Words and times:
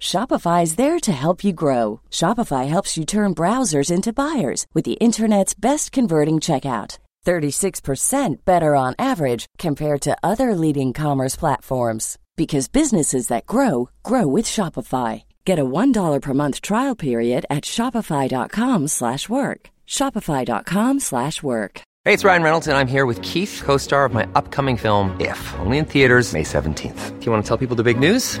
Shopify 0.00 0.62
is 0.62 0.76
there 0.76 0.98
to 0.98 1.12
help 1.12 1.44
you 1.44 1.52
grow. 1.52 2.00
Shopify 2.10 2.66
helps 2.66 2.96
you 2.96 3.04
turn 3.04 3.34
browsers 3.34 3.90
into 3.90 4.14
buyers 4.14 4.66
with 4.72 4.84
the 4.86 4.98
internet's 4.98 5.54
best 5.54 5.92
converting 5.92 6.36
checkout. 6.40 6.98
36% 7.26 8.44
better 8.46 8.74
on 8.74 8.94
average 8.98 9.46
compared 9.58 10.00
to 10.00 10.16
other 10.22 10.54
leading 10.54 10.94
commerce 10.94 11.36
platforms 11.36 12.18
because 12.36 12.66
businesses 12.68 13.28
that 13.28 13.44
grow 13.44 13.90
grow 14.02 14.26
with 14.26 14.46
Shopify. 14.46 15.24
Get 15.44 15.58
a 15.58 15.64
$1 15.64 16.22
per 16.22 16.34
month 16.34 16.62
trial 16.62 16.96
period 16.96 17.44
at 17.50 17.64
shopify.com/work. 17.64 19.60
shopify.com/work. 19.86 21.82
Hey, 22.04 22.14
it's 22.14 22.24
Ryan 22.24 22.42
Reynolds 22.42 22.68
and 22.68 22.76
I'm 22.78 22.88
here 22.88 23.04
with 23.04 23.20
Keith, 23.20 23.60
co-star 23.62 24.06
of 24.06 24.14
my 24.14 24.26
upcoming 24.34 24.78
film 24.78 25.14
If, 25.20 25.40
only 25.58 25.76
in 25.76 25.84
theaters 25.84 26.32
May 26.32 26.44
17th. 26.44 27.00
Do 27.20 27.26
you 27.26 27.32
want 27.32 27.44
to 27.44 27.48
tell 27.48 27.58
people 27.58 27.76
the 27.76 27.84
big 27.84 27.98
news? 27.98 28.40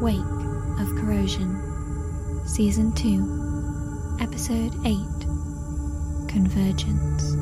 Wake 0.00 0.20
of 0.78 0.94
Corrosion, 0.94 1.60
Season 2.46 2.92
2, 2.92 4.18
Episode 4.20 4.72
8 4.86 4.94
Convergence. 6.28 7.34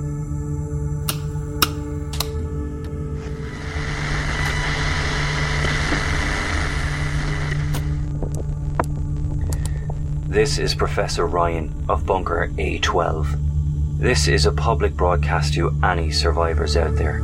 This 10.27 10.57
is 10.57 10.75
Professor 10.75 11.27
Ryan 11.27 11.75
of 11.91 12.07
Bunker 12.07 12.49
A12. 12.57 13.99
This 13.99 14.29
is 14.29 14.47
a 14.47 14.53
public 14.53 14.95
broadcast 14.95 15.53
to 15.55 15.79
any 15.85 16.11
survivors 16.11 16.79
out 16.79 16.97
there. 16.97 17.21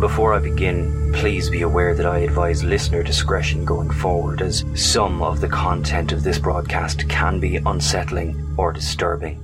Before 0.00 0.32
I 0.32 0.38
begin, 0.38 1.12
please 1.12 1.50
be 1.50 1.62
aware 1.62 1.92
that 1.92 2.06
I 2.06 2.18
advise 2.18 2.62
listener 2.62 3.02
discretion 3.02 3.64
going 3.64 3.90
forward, 3.90 4.40
as 4.40 4.64
some 4.76 5.20
of 5.22 5.40
the 5.40 5.48
content 5.48 6.12
of 6.12 6.22
this 6.22 6.38
broadcast 6.38 7.08
can 7.08 7.40
be 7.40 7.56
unsettling 7.56 8.54
or 8.56 8.72
disturbing. 8.72 9.42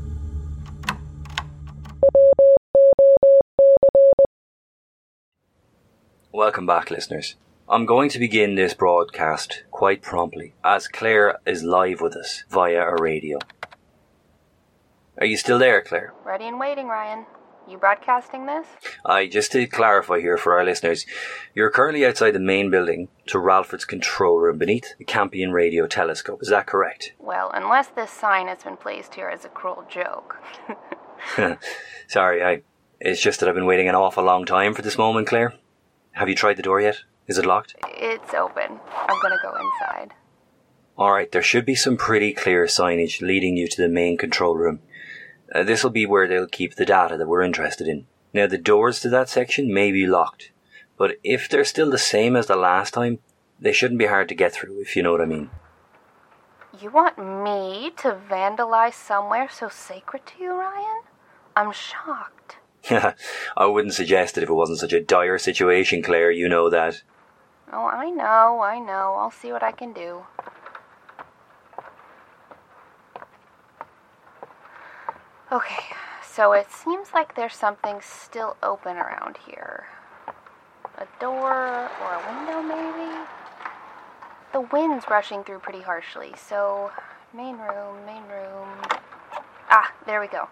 Welcome 6.30 6.66
back, 6.66 6.88
listeners. 6.88 7.34
I'm 7.68 7.84
going 7.84 8.08
to 8.10 8.20
begin 8.20 8.54
this 8.54 8.74
broadcast 8.74 9.64
quite 9.72 10.02
promptly, 10.02 10.54
as 10.62 10.86
Claire 10.86 11.40
is 11.44 11.64
live 11.64 12.00
with 12.00 12.14
us 12.14 12.44
via 12.48 12.80
a 12.80 13.02
radio. 13.02 13.40
Are 15.18 15.26
you 15.26 15.36
still 15.36 15.58
there, 15.58 15.82
Claire? 15.82 16.14
Ready 16.24 16.44
and 16.46 16.60
waiting, 16.60 16.86
Ryan. 16.86 17.26
You 17.68 17.78
broadcasting 17.78 18.44
this? 18.44 18.66
I 19.06 19.26
just 19.26 19.52
to 19.52 19.66
clarify 19.66 20.20
here 20.20 20.36
for 20.36 20.58
our 20.58 20.64
listeners, 20.64 21.06
you're 21.54 21.70
currently 21.70 22.04
outside 22.04 22.32
the 22.32 22.38
main 22.40 22.70
building 22.70 23.08
to 23.26 23.38
Ralford's 23.38 23.86
control 23.86 24.38
room 24.38 24.58
beneath 24.58 24.96
the 24.98 25.04
Campion 25.04 25.50
radio 25.52 25.86
telescope. 25.86 26.42
Is 26.42 26.50
that 26.50 26.66
correct? 26.66 27.14
Well, 27.18 27.50
unless 27.54 27.88
this 27.88 28.10
sign 28.10 28.48
has 28.48 28.62
been 28.62 28.76
placed 28.76 29.14
here 29.14 29.28
as 29.28 29.46
a 29.46 29.48
cruel 29.48 29.84
joke. 29.88 30.36
Sorry, 32.08 32.44
I. 32.44 32.62
It's 33.00 33.20
just 33.20 33.40
that 33.40 33.48
I've 33.48 33.54
been 33.54 33.66
waiting 33.66 33.88
an 33.88 33.94
awful 33.94 34.24
long 34.24 34.44
time 34.44 34.72
for 34.74 34.82
this 34.82 34.98
moment, 34.98 35.26
Claire. 35.26 35.54
Have 36.12 36.28
you 36.28 36.34
tried 36.34 36.56
the 36.56 36.62
door 36.62 36.80
yet? 36.80 36.98
Is 37.26 37.38
it 37.38 37.46
locked? 37.46 37.74
it's 37.88 38.34
open. 38.34 38.78
I'm 39.08 39.20
gonna 39.22 39.38
go 39.42 39.54
inside. 39.56 40.12
Alright, 40.98 41.32
there 41.32 41.42
should 41.42 41.64
be 41.66 41.74
some 41.74 41.96
pretty 41.96 42.32
clear 42.32 42.66
signage 42.66 43.20
leading 43.20 43.56
you 43.56 43.66
to 43.66 43.82
the 43.82 43.88
main 43.88 44.16
control 44.16 44.54
room. 44.54 44.80
Uh, 45.52 45.62
this 45.62 45.82
will 45.82 45.90
be 45.90 46.06
where 46.06 46.28
they'll 46.28 46.46
keep 46.46 46.74
the 46.74 46.86
data 46.86 47.16
that 47.16 47.26
we're 47.26 47.42
interested 47.42 47.88
in. 47.88 48.06
Now, 48.32 48.46
the 48.46 48.58
doors 48.58 49.00
to 49.00 49.08
that 49.10 49.28
section 49.28 49.72
may 49.72 49.92
be 49.92 50.06
locked, 50.06 50.50
but 50.96 51.16
if 51.22 51.48
they're 51.48 51.64
still 51.64 51.90
the 51.90 51.98
same 51.98 52.36
as 52.36 52.46
the 52.46 52.56
last 52.56 52.94
time, 52.94 53.18
they 53.60 53.72
shouldn't 53.72 53.98
be 53.98 54.06
hard 54.06 54.28
to 54.28 54.34
get 54.34 54.52
through, 54.52 54.80
if 54.80 54.96
you 54.96 55.02
know 55.02 55.12
what 55.12 55.20
I 55.20 55.26
mean. 55.26 55.50
You 56.80 56.90
want 56.90 57.18
me 57.18 57.92
to 57.98 58.18
vandalize 58.28 58.94
somewhere 58.94 59.48
so 59.48 59.68
sacred 59.68 60.26
to 60.26 60.42
you, 60.42 60.52
Ryan? 60.52 61.02
I'm 61.54 61.72
shocked. 61.72 62.56
I 63.56 63.66
wouldn't 63.66 63.94
suggest 63.94 64.36
it 64.36 64.42
if 64.42 64.50
it 64.50 64.54
wasn't 64.54 64.80
such 64.80 64.92
a 64.92 65.00
dire 65.00 65.38
situation, 65.38 66.02
Claire, 66.02 66.32
you 66.32 66.48
know 66.48 66.68
that. 66.70 67.02
Oh, 67.72 67.86
I 67.86 68.10
know, 68.10 68.60
I 68.60 68.78
know. 68.78 69.14
I'll 69.18 69.30
see 69.30 69.52
what 69.52 69.62
I 69.62 69.72
can 69.72 69.92
do. 69.92 70.26
Okay, 75.54 75.94
so 76.20 76.50
it 76.52 76.72
seems 76.72 77.12
like 77.14 77.36
there's 77.36 77.54
something 77.54 78.00
still 78.00 78.56
open 78.60 78.96
around 78.96 79.38
here. 79.46 79.86
A 80.98 81.06
door 81.20 81.88
or 82.02 82.12
a 82.12 82.34
window, 82.34 82.60
maybe? 82.60 83.14
The 84.52 84.62
wind's 84.62 85.04
rushing 85.08 85.44
through 85.44 85.60
pretty 85.60 85.82
harshly, 85.82 86.32
so 86.36 86.90
main 87.32 87.56
room, 87.58 88.04
main 88.04 88.24
room. 88.24 88.68
Ah, 89.70 89.92
there 90.06 90.20
we 90.20 90.26
go. 90.26 90.48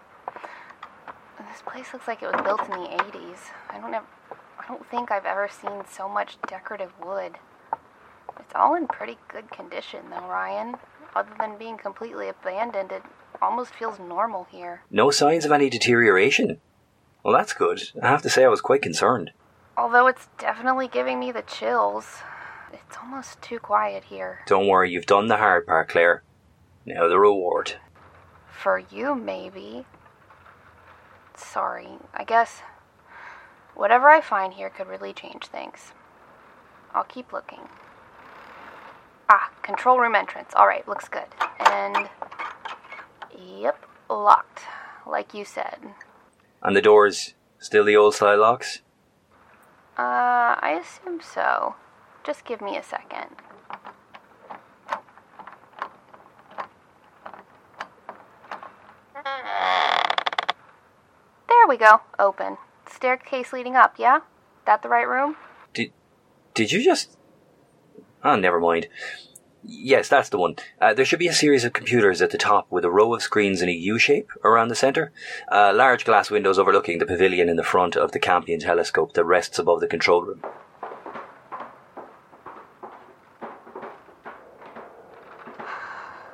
This 1.50 1.62
place 1.66 1.92
looks 1.92 2.06
like 2.06 2.22
it 2.22 2.32
was 2.32 2.40
built 2.44 2.62
in 2.62 2.70
the 2.70 3.02
80s. 3.02 3.50
I 3.70 3.80
don't 3.80 3.94
have, 3.94 4.06
I 4.60 4.68
don't 4.68 4.88
think 4.88 5.10
I've 5.10 5.26
ever 5.26 5.48
seen 5.48 5.82
so 5.90 6.08
much 6.08 6.36
decorative 6.46 6.92
wood. 7.04 7.38
It's 8.38 8.52
all 8.54 8.76
in 8.76 8.86
pretty 8.86 9.18
good 9.26 9.50
condition, 9.50 10.10
though, 10.10 10.28
Ryan. 10.28 10.76
Other 11.16 11.32
than 11.40 11.58
being 11.58 11.76
completely 11.76 12.28
abandoned, 12.28 12.92
it 12.92 13.02
almost 13.42 13.74
feels 13.74 13.98
normal 13.98 14.46
here. 14.50 14.82
No 14.90 15.10
signs 15.10 15.44
of 15.44 15.52
any 15.52 15.68
deterioration. 15.68 16.60
Well, 17.22 17.36
that's 17.36 17.52
good. 17.52 17.82
I 18.00 18.08
have 18.08 18.22
to 18.22 18.30
say 18.30 18.44
I 18.44 18.48
was 18.48 18.60
quite 18.60 18.82
concerned. 18.82 19.32
Although 19.76 20.06
it's 20.06 20.28
definitely 20.38 20.88
giving 20.88 21.18
me 21.18 21.32
the 21.32 21.42
chills. 21.42 22.18
It's 22.72 22.96
almost 23.02 23.42
too 23.42 23.58
quiet 23.58 24.04
here. 24.04 24.40
Don't 24.46 24.68
worry, 24.68 24.90
you've 24.90 25.06
done 25.06 25.26
the 25.26 25.36
hard 25.36 25.66
part, 25.66 25.88
Claire. 25.88 26.22
Now 26.86 27.08
the 27.08 27.18
reward. 27.18 27.74
For 28.50 28.78
you, 28.78 29.14
maybe. 29.14 29.84
Sorry, 31.36 31.88
I 32.14 32.24
guess 32.24 32.62
whatever 33.74 34.08
I 34.08 34.20
find 34.20 34.54
here 34.54 34.70
could 34.70 34.86
really 34.86 35.12
change 35.12 35.46
things. 35.46 35.92
I'll 36.94 37.04
keep 37.04 37.32
looking. 37.32 37.68
Ah, 39.28 39.50
control 39.62 39.98
room 39.98 40.14
entrance. 40.14 40.52
Alright, 40.54 40.86
looks 40.86 41.08
good. 41.08 41.26
And. 41.58 42.08
Yep, 43.60 43.86
locked. 44.08 44.62
Like 45.06 45.34
you 45.34 45.44
said. 45.44 45.78
And 46.62 46.76
the 46.76 46.82
doors 46.82 47.34
still 47.58 47.84
the 47.84 47.96
old 47.96 48.14
style 48.14 48.38
locks? 48.38 48.80
Uh, 49.98 50.56
I 50.58 50.80
assume 50.80 51.20
so. 51.20 51.74
Just 52.24 52.44
give 52.44 52.60
me 52.60 52.76
a 52.76 52.82
second. 52.82 53.36
There 61.48 61.68
we 61.68 61.76
go. 61.76 62.00
Open. 62.18 62.58
Staircase 62.86 63.52
leading 63.52 63.76
up, 63.76 63.94
yeah? 63.98 64.20
That 64.66 64.82
the 64.82 64.88
right 64.88 65.08
room? 65.08 65.36
Did 65.74 65.92
did 66.54 66.72
you 66.72 66.82
just? 66.82 67.16
Ah, 68.22 68.36
never 68.36 68.60
mind. 68.60 68.88
Yes, 69.64 70.08
that's 70.08 70.28
the 70.28 70.38
one. 70.38 70.56
Uh, 70.80 70.92
there 70.92 71.04
should 71.04 71.20
be 71.20 71.28
a 71.28 71.32
series 71.32 71.64
of 71.64 71.72
computers 71.72 72.20
at 72.20 72.30
the 72.30 72.38
top 72.38 72.66
with 72.68 72.84
a 72.84 72.90
row 72.90 73.14
of 73.14 73.22
screens 73.22 73.62
in 73.62 73.68
a 73.68 73.72
U 73.72 73.96
shape 73.96 74.30
around 74.44 74.68
the 74.68 74.74
centre. 74.74 75.12
Uh, 75.50 75.72
large 75.74 76.04
glass 76.04 76.30
windows 76.30 76.58
overlooking 76.58 76.98
the 76.98 77.06
pavilion 77.06 77.48
in 77.48 77.56
the 77.56 77.62
front 77.62 77.96
of 77.96 78.10
the 78.10 78.18
Campion 78.18 78.58
telescope 78.58 79.12
that 79.12 79.24
rests 79.24 79.60
above 79.60 79.80
the 79.80 79.86
control 79.86 80.24
room. 80.24 80.42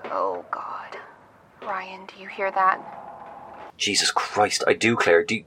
Oh, 0.06 0.44
God. 0.50 0.96
Ryan, 1.62 2.06
do 2.06 2.22
you 2.22 2.28
hear 2.28 2.50
that? 2.50 2.80
Jesus 3.76 4.10
Christ, 4.10 4.64
I 4.66 4.72
do, 4.72 4.96
Claire. 4.96 5.22
Do 5.22 5.36
you, 5.36 5.44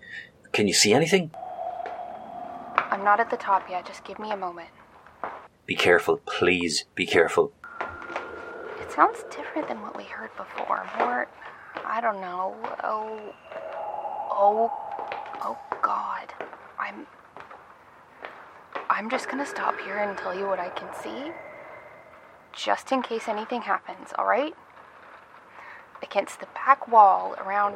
can 0.52 0.68
you 0.68 0.74
see 0.74 0.94
anything? 0.94 1.32
I'm 2.76 3.04
not 3.04 3.20
at 3.20 3.32
the 3.32 3.38
top 3.38 3.68
yet. 3.70 3.88
Just 3.88 4.04
give 4.04 4.20
me 4.20 4.30
a 4.32 4.38
moment. 4.38 4.70
Be 5.66 5.76
careful, 5.76 6.18
please. 6.26 6.86
Be 6.94 7.08
careful. 7.08 7.54
Sounds 8.94 9.24
different 9.30 9.70
than 9.70 9.82
what 9.82 9.96
we 9.96 10.04
heard 10.04 10.32
before. 10.36 10.86
More, 11.00 11.28
I 11.86 12.02
don't 12.02 12.20
know. 12.20 12.56
Oh, 12.84 13.34
oh, 14.30 14.72
oh 15.42 15.58
God. 15.82 16.34
I'm. 16.78 17.08
I'm 18.90 19.10
just 19.10 19.30
gonna 19.30 19.46
stop 19.46 19.80
here 19.80 19.98
and 19.98 20.18
tell 20.18 20.38
you 20.38 20.46
what 20.46 20.60
I 20.60 20.70
can 20.70 20.90
see. 21.02 21.32
Just 22.52 22.92
in 22.92 23.02
case 23.02 23.30
anything 23.30 23.62
happens, 23.62 24.10
alright? 24.20 24.54
Against 26.04 26.42
the 26.42 26.48
back 26.48 26.90
wall, 26.90 27.36
around 27.36 27.76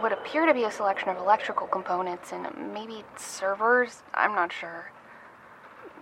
what 0.00 0.12
appear 0.12 0.44
to 0.44 0.52
be 0.52 0.64
a 0.64 0.70
selection 0.70 1.08
of 1.08 1.16
electrical 1.16 1.66
components 1.66 2.32
and 2.32 2.74
maybe 2.74 3.04
servers, 3.16 4.02
I'm 4.12 4.34
not 4.34 4.52
sure. 4.52 4.92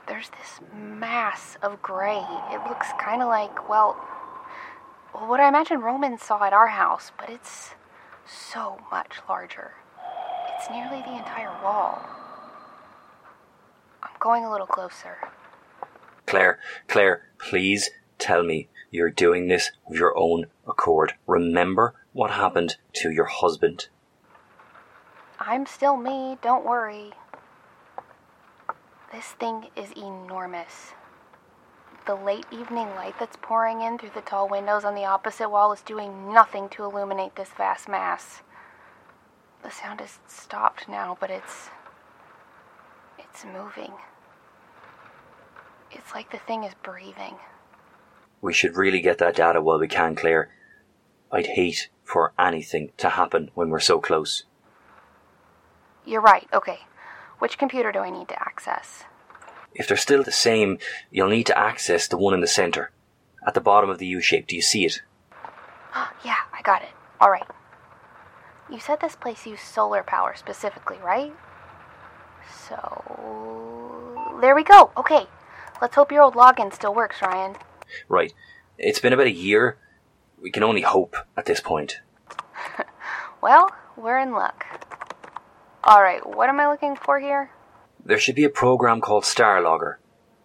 There's 0.09 0.31
this 0.31 0.61
mass 0.75 1.57
of 1.63 1.81
gray. 1.81 2.21
It 2.51 2.61
looks 2.69 2.89
kind 2.99 3.23
of 3.23 3.29
like, 3.29 3.69
well, 3.69 3.97
what 5.13 5.41
I 5.41 5.49
imagine 5.49 5.81
Romans 5.81 6.23
saw 6.23 6.43
at 6.45 6.53
our 6.53 6.69
house, 6.69 7.13
but 7.19 7.29
it's 7.31 7.75
so 8.27 8.81
much 8.91 9.19
larger. 9.29 9.73
It's 10.57 10.71
nearly 10.71 11.03
the 11.03 11.17
entire 11.17 11.53
wall. 11.63 12.03
I'm 14.03 14.11
going 14.21 14.45
a 14.45 14.51
little 14.51 14.67
closer. 14.67 15.19
Claire, 16.27 16.59
Claire, 16.89 17.23
please 17.39 17.91
tell 18.19 18.43
me 18.43 18.69
you're 18.91 19.11
doing 19.11 19.49
this 19.49 19.71
of 19.89 19.97
your 19.97 20.17
own 20.17 20.47
accord. 20.67 21.15
Remember 21.27 21.95
what 22.13 22.31
happened 22.31 22.77
to 22.95 23.11
your 23.11 23.27
husband. 23.27 23.89
I'm 25.41 25.67
still 25.67 25.97
me, 25.97 26.39
don't 26.41 26.65
worry. 26.65 27.13
This 29.13 29.27
thing 29.27 29.67
is 29.77 29.91
enormous. 29.93 30.93
The 32.05 32.15
late 32.17 32.47
evening 32.51 32.89
light 32.97 33.15
that's 33.21 33.37
pouring 33.41 33.81
in 33.81 33.97
through 33.97 34.11
the 34.15 34.23
tall 34.23 34.49
windows 34.49 34.85
on 34.85 34.95
the 34.97 35.05
opposite 35.05 35.49
wall 35.49 35.73
is 35.73 35.81
doing 35.83 36.33
nothing 36.33 36.69
to 36.71 36.83
illuminate 36.85 37.37
this 37.37 37.51
vast 37.51 37.89
mass. 37.89 38.43
The 39.63 39.71
sound 39.71 40.01
has 40.01 40.19
stopped 40.27 40.89
now, 40.89 41.17
but 41.21 41.31
it's. 41.31 41.71
it's 43.19 43.45
moving. 43.45 43.93
It's 45.93 46.13
like 46.13 46.33
the 46.33 46.39
thing 46.39 46.65
is 46.65 46.75
breathing. 46.83 47.37
We 48.41 48.53
should 48.53 48.77
really 48.77 49.01
get 49.01 49.19
that 49.19 49.37
data 49.37 49.61
while 49.61 49.79
we 49.79 49.87
can, 49.87 50.17
Claire. 50.17 50.51
I'd 51.31 51.47
hate 51.47 51.89
for 52.03 52.33
anything 52.37 52.91
to 52.97 53.11
happen 53.11 53.51
when 53.55 53.71
we're 53.71 53.79
so 53.79 54.01
close. 54.01 54.45
You're 56.05 56.21
right, 56.21 56.49
okay. 56.53 56.81
Which 57.39 57.59
computer 57.59 57.93
do 57.93 58.01
I 58.01 58.11
need 58.11 58.29
to 58.29 58.41
access? 58.41 59.05
If 59.75 59.89
they're 59.89 59.97
still 59.97 60.23
the 60.23 60.33
same, 60.33 60.79
you'll 61.11 61.29
need 61.29 61.47
to 61.47 61.59
access 61.59 62.07
the 62.07 62.19
one 62.19 62.35
in 62.35 62.41
the 62.41 62.47
centre. 62.47 62.91
At 63.47 63.55
the 63.55 63.61
bottom 63.61 63.91
of 63.91 63.99
the 63.99 64.07
U 64.07 64.21
shape, 64.21 64.47
do 64.47 64.57
you 64.57 64.63
see 64.63 64.85
it? 64.85 65.03
Oh, 65.95 66.11
yeah, 66.25 66.37
I 66.53 66.63
got 66.63 66.83
it. 66.83 66.91
Alright. 67.21 67.47
You 68.71 68.79
said 68.81 69.01
this 69.01 69.17
place 69.17 69.47
used 69.47 69.63
solar 69.63 70.03
power 70.03 70.35
specifically, 70.37 70.99
right? 71.03 71.35
So. 72.69 74.39
There 74.41 74.55
we 74.55 74.65
go! 74.65 74.91
Okay. 74.97 75.27
Let's 75.81 75.95
hope 75.95 76.13
your 76.13 76.23
old 76.23 76.35
login 76.35 76.73
still 76.73 76.95
works, 76.95 77.21
Ryan. 77.21 77.57
Right. 78.09 78.33
It's 78.79 79.01
been 79.01 79.13
about 79.13 79.27
a 79.27 79.33
year. 79.33 79.79
We 80.41 80.51
can 80.51 80.63
only 80.63 80.83
hope 80.83 81.17
at 81.37 81.47
this 81.47 81.61
point. 81.61 82.01
well, 83.43 83.71
we're 83.97 84.19
in 84.19 84.33
luck. 84.33 84.67
Alright, 85.85 86.27
what 86.27 86.49
am 86.49 86.61
I 86.61 86.69
looking 86.69 86.97
for 86.97 87.19
here? 87.19 87.51
There 88.05 88.19
should 88.19 88.35
be 88.35 88.45
a 88.45 88.51
program 88.51 89.01
called 89.01 89.25
Starlogger. 89.25 89.97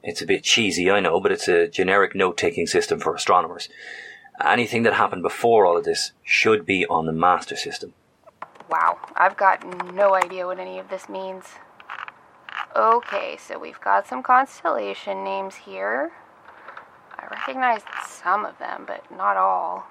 It's 0.03 0.21
a 0.21 0.27
bit 0.27 0.43
cheesy, 0.43 0.91
I 0.91 0.99
know, 0.99 1.19
but 1.19 1.31
it's 1.31 1.47
a 1.47 1.67
generic 1.67 2.13
note 2.13 2.37
taking 2.37 2.67
system 2.67 2.99
for 2.99 3.15
astronomers. 3.15 3.67
Anything 4.43 4.83
that 4.83 4.93
happened 4.93 5.23
before 5.23 5.65
all 5.65 5.77
of 5.77 5.83
this 5.83 6.11
should 6.23 6.65
be 6.65 6.85
on 6.85 7.07
the 7.07 7.11
master 7.11 7.55
system. 7.55 7.93
Wow, 8.69 8.99
I've 9.15 9.35
got 9.35 9.65
no 9.93 10.13
idea 10.13 10.45
what 10.45 10.59
any 10.59 10.77
of 10.77 10.89
this 10.89 11.09
means. 11.09 11.45
Okay, 12.75 13.37
so 13.39 13.57
we've 13.57 13.81
got 13.81 14.07
some 14.07 14.21
constellation 14.21 15.23
names 15.23 15.55
here. 15.55 16.11
I 17.17 17.25
recognize 17.31 17.81
some 18.07 18.45
of 18.45 18.59
them, 18.59 18.83
but 18.85 19.03
not 19.09 19.35
all. 19.35 19.87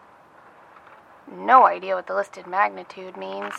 No 1.28 1.66
idea 1.66 1.96
what 1.96 2.06
the 2.06 2.14
listed 2.14 2.46
magnitude 2.46 3.16
means. 3.16 3.54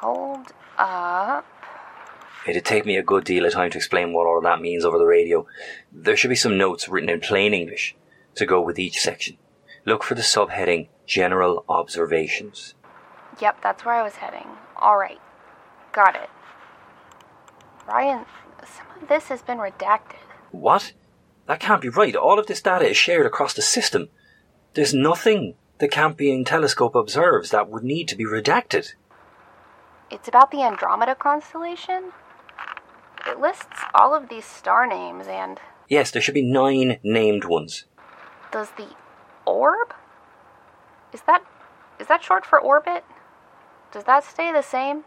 Hold 0.00 0.52
up. 0.76 1.46
It'd 2.46 2.64
take 2.64 2.86
me 2.86 2.96
a 2.96 3.02
good 3.02 3.24
deal 3.24 3.44
of 3.44 3.52
time 3.52 3.70
to 3.70 3.76
explain 3.76 4.12
what 4.12 4.26
all 4.26 4.38
of 4.38 4.44
that 4.44 4.60
means 4.60 4.84
over 4.84 4.98
the 4.98 5.04
radio. 5.04 5.46
There 5.92 6.16
should 6.16 6.30
be 6.30 6.36
some 6.36 6.56
notes 6.56 6.88
written 6.88 7.10
in 7.10 7.20
plain 7.20 7.52
English 7.52 7.94
to 8.36 8.46
go 8.46 8.60
with 8.60 8.78
each 8.78 9.00
section. 9.00 9.36
look 9.84 10.02
for 10.02 10.14
the 10.14 10.22
subheading 10.22 10.88
General 11.06 11.64
Observations. 11.68 12.74
Yep, 13.40 13.62
that's 13.62 13.84
where 13.84 13.94
I 13.94 14.02
was 14.02 14.16
heading. 14.16 14.46
Alright. 14.80 15.20
Got 15.92 16.16
it. 16.16 16.30
Ryan, 17.86 18.26
some 18.64 18.86
of 19.02 19.08
this 19.08 19.24
has 19.28 19.42
been 19.42 19.58
redacted. 19.58 20.16
What? 20.50 20.92
That 21.46 21.60
can't 21.60 21.80
be 21.80 21.88
right. 21.88 22.14
All 22.14 22.38
of 22.38 22.46
this 22.46 22.60
data 22.60 22.86
is 22.86 22.96
shared 22.96 23.24
across 23.26 23.54
the 23.54 23.62
system. 23.62 24.08
There's 24.74 24.92
nothing 24.92 25.54
the 25.78 25.88
Campion 25.88 26.44
telescope 26.44 26.94
observes 26.94 27.50
that 27.50 27.68
would 27.68 27.84
need 27.84 28.08
to 28.08 28.16
be 28.16 28.24
redacted. 28.24 28.94
It's 30.10 30.28
about 30.28 30.50
the 30.50 30.62
Andromeda 30.62 31.14
constellation? 31.14 32.12
It 33.28 33.38
lists 33.38 33.66
all 33.94 34.14
of 34.14 34.28
these 34.28 34.44
star 34.44 34.86
names 34.86 35.26
and. 35.26 35.60
Yes, 35.88 36.10
there 36.10 36.22
should 36.22 36.34
be 36.34 36.42
nine 36.42 36.98
named 37.02 37.44
ones. 37.44 37.84
Does 38.50 38.70
the 38.76 38.88
orb? 39.44 39.94
Is 41.12 41.20
that. 41.26 41.44
is 42.00 42.06
that 42.06 42.22
short 42.22 42.46
for 42.46 42.58
orbit? 42.58 43.04
Does 43.92 44.04
that 44.04 44.24
stay 44.24 44.50
the 44.50 44.62
same? 44.62 45.04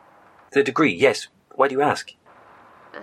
The 0.51 0.63
degree, 0.63 0.93
yes. 0.93 1.27
Why 1.55 1.67
do 1.67 1.75
you 1.75 1.81
ask? 1.81 2.13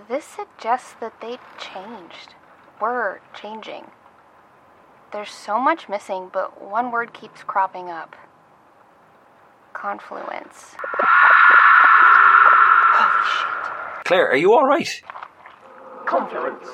This 0.07 0.25
suggests 0.25 0.93
that 1.01 1.19
they 1.21 1.37
changed. 1.57 2.35
Were 2.79 3.21
changing. 3.33 3.91
There's 5.11 5.31
so 5.31 5.59
much 5.59 5.89
missing, 5.89 6.29
but 6.31 6.61
one 6.61 6.91
word 6.91 7.13
keeps 7.13 7.43
cropping 7.43 7.89
up 7.89 8.15
confluence. 9.73 10.75
Holy 12.93 13.25
shit. 13.25 13.58
Claire, 14.09 14.31
are 14.31 14.37
you 14.37 14.55
alright? 14.55 15.03
Confluence. 16.07 16.67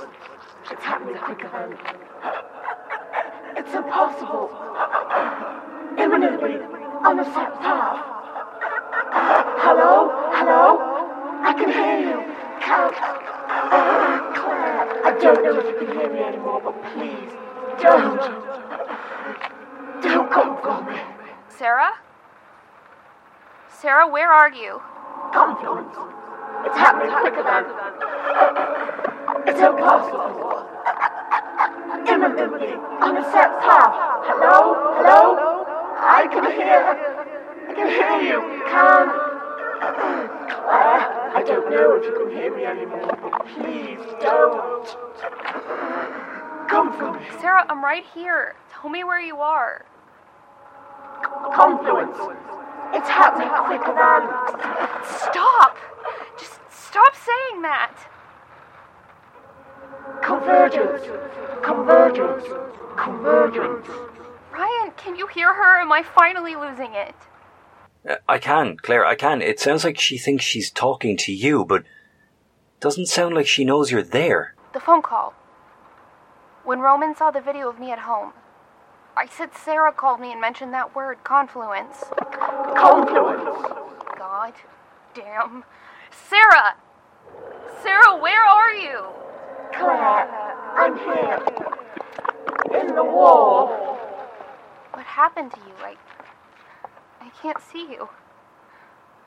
It's 0.72 0.82
happening 0.82 1.18
quicker 1.18 1.50
than. 1.50 1.78
It's 3.58 3.74
impossible. 3.74 4.52
Imminently 5.98 6.64
on 7.04 7.18
the 7.18 7.26
set 7.26 7.60
path. 7.60 8.06
Hello? 9.60 10.16
Hello? 10.32 10.80
I 11.44 11.52
can 11.52 11.74
hear 11.74 12.00
you. 12.08 12.24
Count. 12.62 12.96
Claire, 14.40 15.04
I 15.04 15.18
don't 15.20 15.44
know 15.44 15.60
if 15.60 15.66
you 15.66 15.88
can 15.88 15.98
hear 15.98 16.14
me 16.14 16.20
anymore, 16.22 16.62
but 16.64 16.82
please, 16.94 17.34
don't. 17.82 18.16
Don't 20.02 20.32
go 20.32 20.58
from 20.62 20.86
me. 20.86 21.02
Sarah? 21.50 21.96
Sarah, 23.68 24.08
where 24.08 24.32
are 24.32 24.54
you? 24.54 24.82
Confluence. 25.34 25.98
It's 26.66 26.78
happening 26.78 27.14
quicker 27.22 27.44
than. 27.44 27.66
It's 29.48 29.62
impossible. 29.62 30.66
Imminently 32.08 32.74
on 33.02 33.16
the 33.16 33.24
set 33.32 33.60
path. 33.62 33.94
Hello? 34.26 34.94
Hello? 34.98 35.66
I 35.98 36.28
can 36.28 36.44
hear. 36.52 36.82
I 37.70 37.74
can 37.74 37.88
hear 37.90 38.18
you. 38.22 38.40
Can. 38.66 39.06
Claire, 40.66 41.02
I 41.36 41.44
don't 41.46 41.70
know 41.70 41.96
if 41.96 42.04
you 42.06 42.14
can 42.18 42.30
hear 42.36 42.56
me 42.56 42.66
anymore, 42.66 43.18
but 43.22 43.46
please 43.54 44.00
don't. 44.22 44.88
Come 46.70 46.94
for 46.98 47.14
me. 47.14 47.26
Sarah, 47.42 47.66
I'm 47.70 47.84
right 47.84 48.06
here. 48.14 48.56
Tell 48.74 48.90
me 48.90 49.04
where 49.04 49.22
you 49.22 49.38
are. 49.38 49.86
Confluence. 51.54 52.18
It's 52.94 53.10
happening 53.10 53.50
quicker 53.66 53.94
than. 53.94 54.28
Stop! 55.30 55.78
Just 57.56 57.62
stop 57.62 57.62
saying 57.62 57.62
that! 57.62 57.96
Convergence. 60.24 61.02
Convergence. 61.64 62.44
Convergence. 62.98 63.88
Ryan, 64.52 64.92
can 64.98 65.16
you 65.16 65.28
hear 65.28 65.54
her? 65.54 65.82
Am 65.82 65.92
I 65.92 66.04
finally 66.04 66.56
losing 66.56 66.94
it? 66.94 67.16
Uh, 68.08 68.16
I 68.28 68.38
can, 68.38 68.78
Claire, 68.78 69.06
I 69.06 69.16
can. 69.16 69.42
It 69.42 69.60
sounds 69.60 69.84
like 69.84 70.00
she 70.00 70.18
thinks 70.18 70.46
she's 70.46 70.72
talking 70.72 71.18
to 71.18 71.34
you, 71.34 71.66
but 71.66 71.84
doesn't 72.80 73.08
sound 73.08 73.36
like 73.36 73.48
she 73.48 73.66
knows 73.66 73.92
you're 73.92 74.04
there. 74.04 74.54
The 74.74 74.80
phone 74.80 75.02
call. 75.02 75.34
When 76.64 76.80
Roman 76.80 77.16
saw 77.16 77.32
the 77.32 77.42
video 77.42 77.70
of 77.70 77.80
me 77.80 77.92
at 77.92 78.00
home, 78.00 78.34
I 79.18 79.28
said 79.28 79.52
Sarah 79.56 79.94
called 79.94 80.20
me 80.20 80.32
and 80.32 80.42
mentioned 80.42 80.74
that 80.74 80.96
word, 80.96 81.24
confluence. 81.24 82.04
Confluence. 82.76 83.74
God 84.18 84.54
damn. 85.14 85.64
Sarah! 86.12 86.76
Sarah, 87.86 88.18
where 88.18 88.44
are 88.44 88.74
you? 88.74 89.00
Claire, 89.72 90.28
I'm 90.76 90.98
here. 90.98 91.40
In 92.82 92.96
the 92.96 93.04
wall. 93.04 93.68
What 94.94 95.06
happened 95.06 95.52
to 95.52 95.60
you? 95.60 95.74
I. 95.84 95.96
I 97.22 97.30
can't 97.44 97.62
see 97.62 97.88
you. 97.92 98.10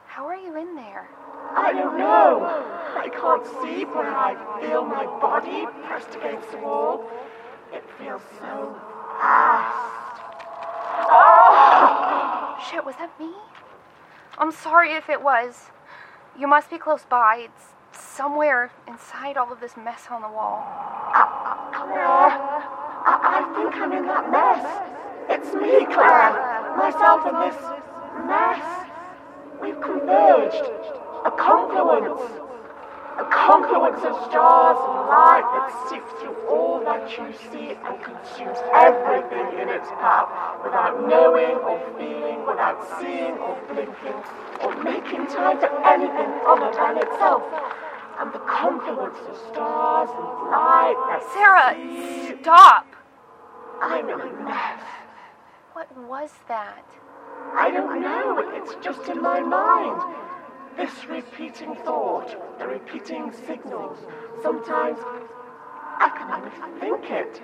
How 0.08 0.26
are 0.26 0.34
you 0.34 0.56
in 0.56 0.74
there? 0.74 1.08
I 1.54 1.72
don't 1.72 1.98
know. 1.98 2.42
I 2.96 3.08
can't 3.08 3.46
see, 3.62 3.84
but 3.84 4.06
I 4.06 4.34
feel 4.60 4.84
my 4.84 5.06
body 5.06 5.64
pressed 5.86 6.16
against 6.16 6.50
the 6.50 6.58
wall. 6.58 7.08
It 7.72 7.84
feels 7.96 8.22
so 8.40 8.76
fast. 9.20 10.20
Oh! 11.12 12.58
Shit, 12.68 12.84
was 12.84 12.96
that 12.96 13.12
me? 13.20 13.30
I'm 14.36 14.50
sorry 14.50 14.94
if 14.94 15.08
it 15.08 15.22
was. 15.22 15.70
You 16.36 16.48
must 16.48 16.70
be 16.70 16.78
close 16.78 17.04
by. 17.04 17.46
It's 17.46 17.77
somewhere 17.98 18.70
inside 18.86 19.36
all 19.36 19.52
of 19.52 19.60
this 19.60 19.76
mess 19.76 20.06
on 20.10 20.22
the 20.22 20.28
wall. 20.28 20.62
Claire, 21.72 22.30
I, 23.06 23.14
I 23.22 23.54
think 23.56 23.74
I'm 23.76 23.92
in 23.92 24.06
that 24.06 24.30
mess. 24.30 24.64
It's 25.30 25.54
me, 25.54 25.84
Claire. 25.92 26.32
Myself 26.76 27.26
in 27.26 27.34
this 27.40 27.58
mess. 28.26 28.64
We've 29.60 29.80
converged. 29.80 30.64
A 31.24 31.30
confluence. 31.30 32.20
A 33.18 33.24
confluence 33.34 33.98
of 34.04 34.14
stars 34.30 34.78
and 34.78 35.08
light 35.10 35.42
that 35.42 35.90
sifts 35.90 36.14
through 36.22 36.38
all 36.46 36.78
that 36.84 37.10
you 37.10 37.34
see 37.50 37.74
and 37.74 37.98
consumes 37.98 38.58
everything 38.70 39.58
in 39.58 39.68
its 39.68 39.88
path 39.98 40.30
without 40.62 41.02
knowing 41.02 41.58
or 41.66 41.82
feeling, 41.98 42.46
without 42.46 42.78
seeing 43.00 43.34
or 43.42 43.58
blinking 43.66 44.22
or 44.62 44.70
making 44.84 45.26
time 45.34 45.58
for 45.58 45.66
anything 45.82 46.30
other 46.46 46.70
than 46.70 46.98
itself. 46.98 47.42
And 48.18 48.32
the 48.32 48.40
confluence 48.40 49.18
of 49.28 49.36
stars 49.50 50.10
and 50.10 50.50
light 50.50 50.98
that 51.08 51.22
Sarah, 51.32 52.40
stop! 52.40 52.86
I'm 53.80 54.08
in 54.08 54.20
a 54.20 54.44
mess. 54.44 54.82
What 55.72 55.96
was 55.96 56.30
that? 56.48 56.84
I 57.54 57.70
don't 57.70 58.02
know. 58.02 58.42
It's 58.56 58.74
just 58.84 59.08
in 59.08 59.22
my 59.22 59.40
mind. 59.40 60.02
This 60.76 61.06
repeating 61.06 61.76
thought, 61.84 62.58
the 62.58 62.66
repeating 62.66 63.32
signals. 63.46 63.98
Sometimes 64.42 64.98
I 65.98 66.10
can 66.16 66.30
only 66.32 66.80
think 66.80 67.10
it. 67.10 67.40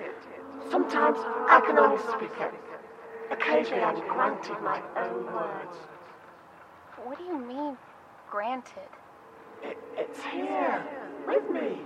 Sometimes 0.69 1.17
I 1.19 1.61
can 1.65 1.77
only 1.77 2.01
speak 2.03 2.31
it. 2.41 2.53
Occasionally 3.31 3.83
I'm 3.83 3.99
granted 4.07 4.61
my 4.61 4.81
own 4.97 5.25
words. 5.25 5.77
What 7.03 7.17
do 7.17 7.23
you 7.23 7.37
mean, 7.37 7.77
granted? 8.29 8.89
It, 9.65 9.77
it's 9.97 10.21
here, 10.31 10.85
with 11.27 11.49
me. 11.49 11.79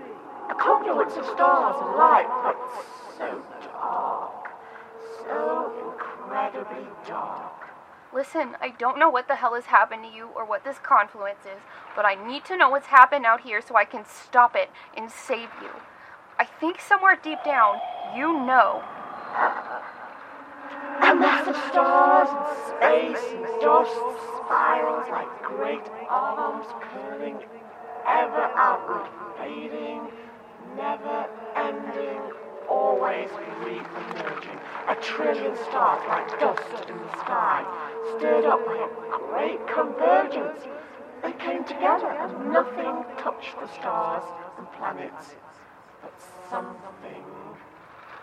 A 0.50 0.56
confluence 0.56 1.16
of 1.16 1.26
stars 1.26 1.76
and 1.80 1.96
light, 1.96 2.28
but 2.44 2.58
so 3.18 3.42
dark. 3.64 4.50
So 5.24 5.72
incredibly 5.86 6.86
dark. 7.08 7.54
Listen, 8.14 8.58
I 8.60 8.70
don't 8.70 8.98
know 8.98 9.10
what 9.10 9.28
the 9.28 9.36
hell 9.36 9.54
has 9.54 9.66
happened 9.66 10.04
to 10.04 10.10
you 10.10 10.30
or 10.36 10.44
what 10.44 10.64
this 10.64 10.78
confluence 10.80 11.46
is, 11.46 11.62
but 11.96 12.06
I 12.06 12.16
need 12.16 12.44
to 12.46 12.58
know 12.58 12.70
what's 12.70 12.88
happened 12.88 13.26
out 13.26 13.42
here 13.42 13.62
so 13.62 13.76
I 13.76 13.86
can 13.86 14.04
stop 14.06 14.56
it 14.56 14.70
and 14.98 15.12
save 15.12 15.50
you. 15.62 15.70
I 16.40 16.46
think 16.46 16.82
somewhere 16.82 17.16
deep 17.22 17.44
down, 17.46 17.76
you 18.16 18.34
know. 18.34 18.84
A 21.02 21.16
mass 21.16 21.48
of 21.48 21.56
stars 21.70 22.30
and 22.32 23.16
space 23.16 23.32
and 23.32 23.46
dust 23.62 23.92
spirals 24.44 25.08
like 25.12 25.44
great 25.44 25.86
arms 26.10 26.66
curling 26.92 27.38
ever 28.08 28.52
outward, 28.56 29.08
fading, 29.38 30.08
never 30.76 31.28
ending, 31.56 32.22
always 32.70 33.30
re-emerging. 33.64 34.60
A 34.88 34.96
trillion 34.96 35.56
stars 35.56 36.02
like 36.08 36.40
dust 36.40 36.90
in 36.90 36.98
the 36.98 37.12
sky, 37.20 37.66
stirred 38.18 38.46
up 38.46 38.66
by 38.66 38.76
a 38.76 39.18
great 39.18 39.68
convergence. 39.68 40.64
They 41.22 41.34
came 41.34 41.64
together 41.64 42.08
and 42.08 42.54
nothing 42.54 43.04
touched 43.18 43.60
the 43.60 43.68
stars 43.68 44.24
and 44.58 44.72
planets, 44.74 45.36
but 46.02 46.14
something 46.50 47.26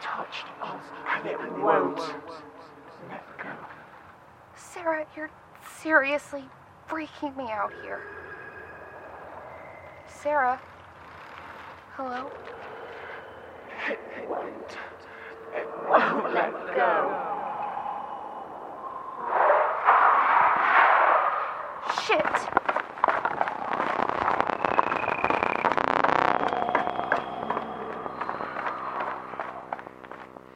touched 0.01 0.47
us 0.63 0.83
and 1.15 1.27
it 1.27 1.39
won't 1.59 1.99
let 3.11 3.39
go. 3.39 3.51
Sarah, 4.55 5.07
you're 5.15 5.31
seriously 5.83 6.45
freaking 6.89 7.37
me 7.37 7.51
out 7.51 7.73
here. 7.83 8.03
Sarah. 10.27 10.61
Hello? 11.95 12.29
Won't, 14.29 14.77
won't 15.89 16.35
let 16.35 16.53
go. 16.75 17.23
Shit! 22.03 22.27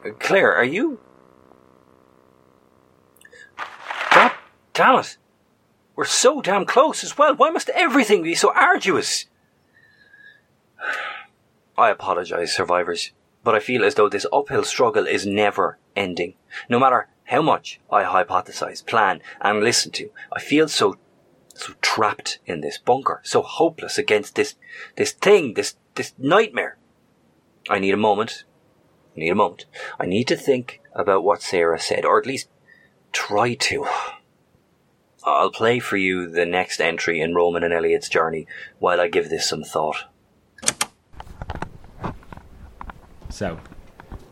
Uh, 0.03 0.11
Claire, 0.19 0.53
are 0.53 0.65
you? 0.65 0.99
God 4.11 4.33
damn! 4.73 5.05
We're 5.95 6.03
so 6.03 6.41
damn 6.41 6.65
close 6.65 7.05
as 7.05 7.17
well. 7.17 7.33
Why 7.35 7.49
must 7.51 7.69
everything 7.69 8.21
be 8.21 8.35
so 8.35 8.51
arduous? 8.53 9.27
I 11.81 11.89
apologise, 11.89 12.55
survivors, 12.55 13.11
but 13.43 13.55
I 13.55 13.59
feel 13.59 13.83
as 13.83 13.95
though 13.95 14.07
this 14.07 14.27
uphill 14.31 14.63
struggle 14.63 15.07
is 15.07 15.25
never 15.25 15.79
ending. 15.95 16.35
No 16.69 16.77
matter 16.77 17.07
how 17.23 17.41
much 17.41 17.79
I 17.89 18.03
hypothesize, 18.03 18.85
plan, 18.85 19.19
and 19.41 19.61
listen 19.61 19.91
to, 19.93 20.11
I 20.31 20.39
feel 20.39 20.67
so, 20.67 20.97
so 21.55 21.73
trapped 21.81 22.37
in 22.45 22.61
this 22.61 22.77
bunker, 22.77 23.19
so 23.23 23.41
hopeless 23.41 23.97
against 23.97 24.35
this, 24.35 24.53
this 24.95 25.11
thing, 25.11 25.55
this, 25.55 25.75
this 25.95 26.13
nightmare. 26.19 26.77
I 27.67 27.79
need 27.79 27.95
a 27.95 27.97
moment. 27.97 28.43
I 29.15 29.21
need 29.21 29.31
a 29.31 29.35
moment. 29.35 29.65
I 29.99 30.05
need 30.05 30.27
to 30.27 30.35
think 30.35 30.81
about 30.93 31.23
what 31.23 31.41
Sarah 31.41 31.79
said, 31.79 32.05
or 32.05 32.19
at 32.19 32.27
least 32.27 32.47
try 33.11 33.55
to. 33.55 33.87
I'll 35.23 35.49
play 35.49 35.79
for 35.79 35.97
you 35.97 36.29
the 36.29 36.45
next 36.45 36.79
entry 36.79 37.21
in 37.21 37.33
Roman 37.33 37.63
and 37.63 37.73
Elliot's 37.73 38.07
journey 38.07 38.45
while 38.77 39.01
I 39.01 39.07
give 39.07 39.31
this 39.31 39.49
some 39.49 39.63
thought. 39.63 40.10
So, 43.31 43.59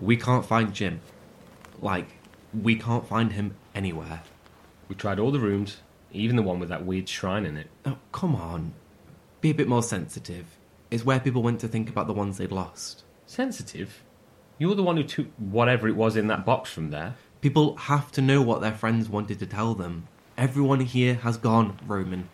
we 0.02 0.18
can't 0.18 0.46
find 0.46 0.74
Jim. 0.74 1.02
Like, 1.82 2.08
we 2.54 2.76
can't 2.76 3.08
find 3.08 3.32
him 3.32 3.56
anywhere. 3.74 4.24
We 4.88 4.96
tried 4.96 5.20
all 5.20 5.32
the 5.32 5.40
rooms, 5.40 5.78
even 6.12 6.36
the 6.36 6.42
one 6.42 6.60
with 6.60 6.70
that 6.70 6.86
weird 6.86 7.08
shrine 7.08 7.46
in 7.46 7.58
it. 7.58 7.68
Oh, 7.86 7.98
come 8.12 8.36
on. 8.36 8.74
Be 9.42 9.52
a 9.52 9.56
bit 9.56 9.68
more 9.68 9.84
sensitive. 9.84 10.46
It's 10.92 11.06
where 11.06 11.20
people 11.20 11.42
went 11.42 11.60
to 11.62 11.68
think 11.68 11.90
about 11.90 12.08
the 12.08 12.14
ones 12.14 12.38
they'd 12.38 12.52
lost. 12.52 13.04
Sensitive? 13.26 14.04
You're 14.58 14.76
the 14.76 14.84
one 14.84 14.98
who 14.98 15.04
took 15.04 15.28
whatever 15.38 15.88
it 15.88 15.96
was 15.96 16.18
in 16.18 16.28
that 16.28 16.46
box 16.46 16.70
from 16.72 16.90
there. 16.90 17.16
People 17.40 17.78
have 17.78 18.12
to 18.14 18.22
know 18.22 18.42
what 18.42 18.60
their 18.60 18.74
friends 18.74 19.08
wanted 19.08 19.40
to 19.40 19.46
tell 19.46 19.76
them. 19.76 20.08
Everyone 20.38 20.82
here 20.82 21.16
has 21.16 21.38
gone, 21.38 21.80
Roman. 21.88 22.28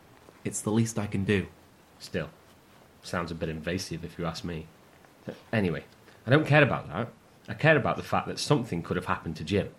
It's 0.43 0.61
the 0.61 0.71
least 0.71 0.97
I 0.97 1.05
can 1.05 1.25
do. 1.25 1.45
Still, 1.99 2.29
sounds 3.03 3.29
a 3.29 3.35
bit 3.35 3.49
invasive 3.49 4.03
if 4.03 4.17
you 4.17 4.25
ask 4.25 4.43
me. 4.43 4.67
Anyway, 5.51 5.83
I 6.25 6.31
don't 6.31 6.47
care 6.47 6.63
about 6.63 6.87
that. 6.89 7.09
I 7.47 7.53
care 7.53 7.77
about 7.77 7.97
the 7.97 8.03
fact 8.03 8.27
that 8.27 8.39
something 8.39 8.81
could 8.81 8.97
have 8.97 9.05
happened 9.05 9.35
to 9.37 9.43
Jim. 9.43 9.69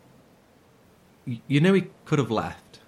You 1.24 1.60
know 1.60 1.72
he 1.72 1.88
could 2.04 2.20
have 2.20 2.30
left. 2.30 2.80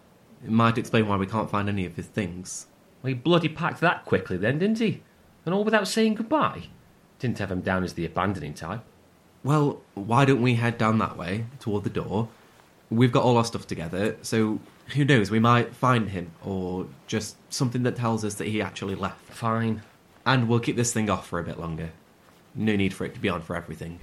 It 0.45 0.51
might 0.51 0.79
explain 0.79 1.09
why 1.09 1.17
we 1.17 1.27
can't 1.27 1.51
find 1.51 1.69
any 1.69 1.85
of 1.85 1.97
his 1.97 2.07
things. 2.07 2.69
Well, 3.03 3.09
he 3.09 3.15
bloody 3.15 3.49
packed 3.49 3.81
that 3.81 4.05
quickly 4.05 4.37
then, 4.37 4.59
didn't 4.59 4.79
he? 4.79 5.03
And 5.45 5.55
all 5.55 5.65
without 5.65 5.89
saying 5.89 6.15
goodbye. 6.15 6.65
Didn't 7.19 7.39
have 7.39 7.51
him 7.51 7.63
down 7.63 7.83
as 7.83 7.95
the 7.95 8.07
abandoning 8.07 8.55
type. 8.55 8.83
Well, 9.43 9.81
why 9.95 10.25
don't 10.25 10.43
we 10.43 10.55
head 10.55 10.79
down 10.79 10.99
that 10.99 11.17
way, 11.17 11.47
toward 11.59 11.85
the 11.85 11.91
door? 11.91 12.29
We've 12.91 13.13
got 13.13 13.25
all 13.25 13.37
our 13.37 13.45
stuff 13.45 13.67
together, 13.67 14.17
so 14.23 14.61
who 14.95 15.05
knows, 15.05 15.31
we 15.31 15.41
might 15.41 15.75
find 15.75 16.09
him, 16.09 16.31
or 16.45 16.87
just 17.07 17.37
something 17.53 17.83
that 17.83 17.97
tells 17.97 18.25
us 18.25 18.35
that 18.35 18.49
he 18.49 18.63
actually 18.63 18.95
left. 18.95 19.21
Fine. 19.33 19.83
And 20.25 20.49
we'll 20.49 20.61
keep 20.61 20.77
this 20.77 20.93
thing 20.93 21.11
off 21.11 21.27
for 21.27 21.39
a 21.39 21.45
bit 21.45 21.59
longer. 21.59 21.91
No 22.55 22.77
need 22.77 22.93
for 22.93 23.05
it 23.05 23.15
to 23.15 23.21
be 23.21 23.29
on 23.29 23.43
for 23.43 23.57
everything. 23.57 24.01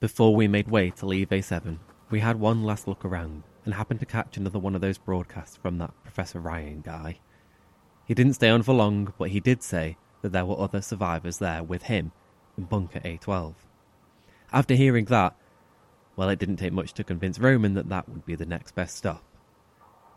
Before 0.00 0.34
we 0.34 0.48
made 0.48 0.68
way 0.68 0.90
to 0.90 1.06
leave 1.06 1.28
A7, 1.28 1.78
we 2.10 2.20
had 2.20 2.40
one 2.40 2.64
last 2.64 2.88
look 2.88 3.04
around 3.04 3.42
and 3.64 3.74
happened 3.74 4.00
to 4.00 4.06
catch 4.06 4.36
another 4.36 4.58
one 4.58 4.74
of 4.74 4.80
those 4.80 4.98
broadcasts 4.98 5.56
from 5.56 5.78
that 5.78 5.92
Professor 6.02 6.40
Ryan 6.40 6.80
guy. 6.80 7.18
He 8.06 8.14
didn't 8.14 8.34
stay 8.34 8.48
on 8.48 8.62
for 8.62 8.72
long, 8.72 9.12
but 9.18 9.30
he 9.30 9.40
did 9.40 9.62
say 9.62 9.96
that 10.22 10.32
there 10.32 10.46
were 10.46 10.58
other 10.58 10.80
survivors 10.80 11.38
there 11.38 11.62
with 11.62 11.84
him 11.84 12.12
in 12.56 12.64
Bunker 12.64 13.00
A12. 13.00 13.54
After 14.52 14.74
hearing 14.74 15.04
that, 15.06 15.36
well, 16.16 16.28
it 16.28 16.38
didn't 16.38 16.56
take 16.56 16.72
much 16.72 16.92
to 16.94 17.04
convince 17.04 17.38
Roman 17.38 17.74
that 17.74 17.88
that 17.88 18.08
would 18.08 18.24
be 18.24 18.34
the 18.34 18.46
next 18.46 18.74
best 18.74 18.96
stop. 18.96 19.22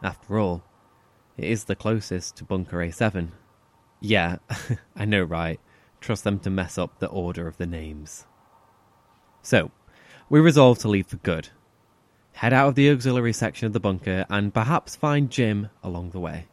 After 0.01 0.39
all, 0.39 0.63
it 1.37 1.45
is 1.45 1.65
the 1.65 1.75
closest 1.75 2.35
to 2.37 2.43
Bunker 2.43 2.77
A7. 2.77 3.29
Yeah, 4.05 4.39
I 4.97 5.05
know, 5.05 5.23
right? 5.23 5.61
Trust 6.01 6.25
them 6.25 6.37
to 6.39 6.49
mess 6.49 6.77
up 6.77 6.99
the 6.99 7.07
order 7.07 7.47
of 7.47 7.55
the 7.55 7.65
names. 7.65 8.25
So, 9.41 9.71
we 10.29 10.41
resolved 10.41 10.81
to 10.81 10.89
leave 10.89 11.07
for 11.07 11.15
good. 11.17 11.49
Head 12.33 12.51
out 12.51 12.67
of 12.67 12.75
the 12.75 12.91
auxiliary 12.91 13.31
section 13.31 13.65
of 13.65 13.71
the 13.71 13.79
bunker 13.79 14.25
and 14.29 14.53
perhaps 14.53 14.97
find 14.97 15.29
Jim 15.29 15.69
along 15.81 16.09
the 16.09 16.19
way. 16.19 16.47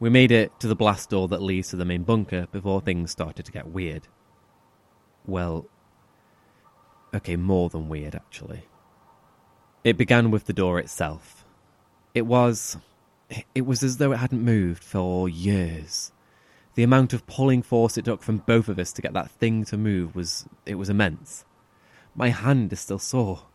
We 0.00 0.08
made 0.08 0.32
it 0.32 0.58
to 0.60 0.66
the 0.66 0.74
blast 0.74 1.10
door 1.10 1.28
that 1.28 1.42
leads 1.42 1.68
to 1.68 1.76
the 1.76 1.84
main 1.84 2.04
bunker 2.04 2.46
before 2.52 2.80
things 2.80 3.10
started 3.10 3.44
to 3.44 3.52
get 3.52 3.66
weird. 3.66 4.08
Well, 5.26 5.66
okay, 7.12 7.36
more 7.36 7.68
than 7.68 7.90
weird, 7.90 8.14
actually. 8.14 8.62
It 9.84 9.98
began 9.98 10.30
with 10.30 10.46
the 10.46 10.54
door 10.54 10.78
itself. 10.78 11.44
It 12.14 12.24
was. 12.24 12.78
It 13.54 13.66
was 13.66 13.82
as 13.82 13.98
though 13.98 14.12
it 14.12 14.18
hadn't 14.18 14.42
moved 14.42 14.82
for 14.82 15.28
years. 15.28 16.12
The 16.78 16.84
amount 16.84 17.12
of 17.12 17.26
pulling 17.26 17.62
force 17.62 17.98
it 17.98 18.04
took 18.04 18.22
from 18.22 18.38
both 18.38 18.68
of 18.68 18.78
us 18.78 18.92
to 18.92 19.02
get 19.02 19.12
that 19.12 19.32
thing 19.32 19.64
to 19.64 19.76
move 19.76 20.14
was. 20.14 20.46
it 20.64 20.76
was 20.76 20.88
immense. 20.88 21.44
My 22.14 22.28
hand 22.28 22.72
is 22.72 22.78
still 22.78 23.00
sore. 23.00 23.48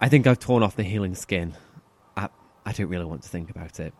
I 0.00 0.08
think 0.08 0.26
I've 0.26 0.38
torn 0.38 0.62
off 0.62 0.74
the 0.74 0.82
healing 0.82 1.14
skin. 1.14 1.52
I, 2.16 2.30
I 2.64 2.72
don't 2.72 2.88
really 2.88 3.04
want 3.04 3.24
to 3.24 3.28
think 3.28 3.50
about 3.50 3.78
it. 3.78 3.92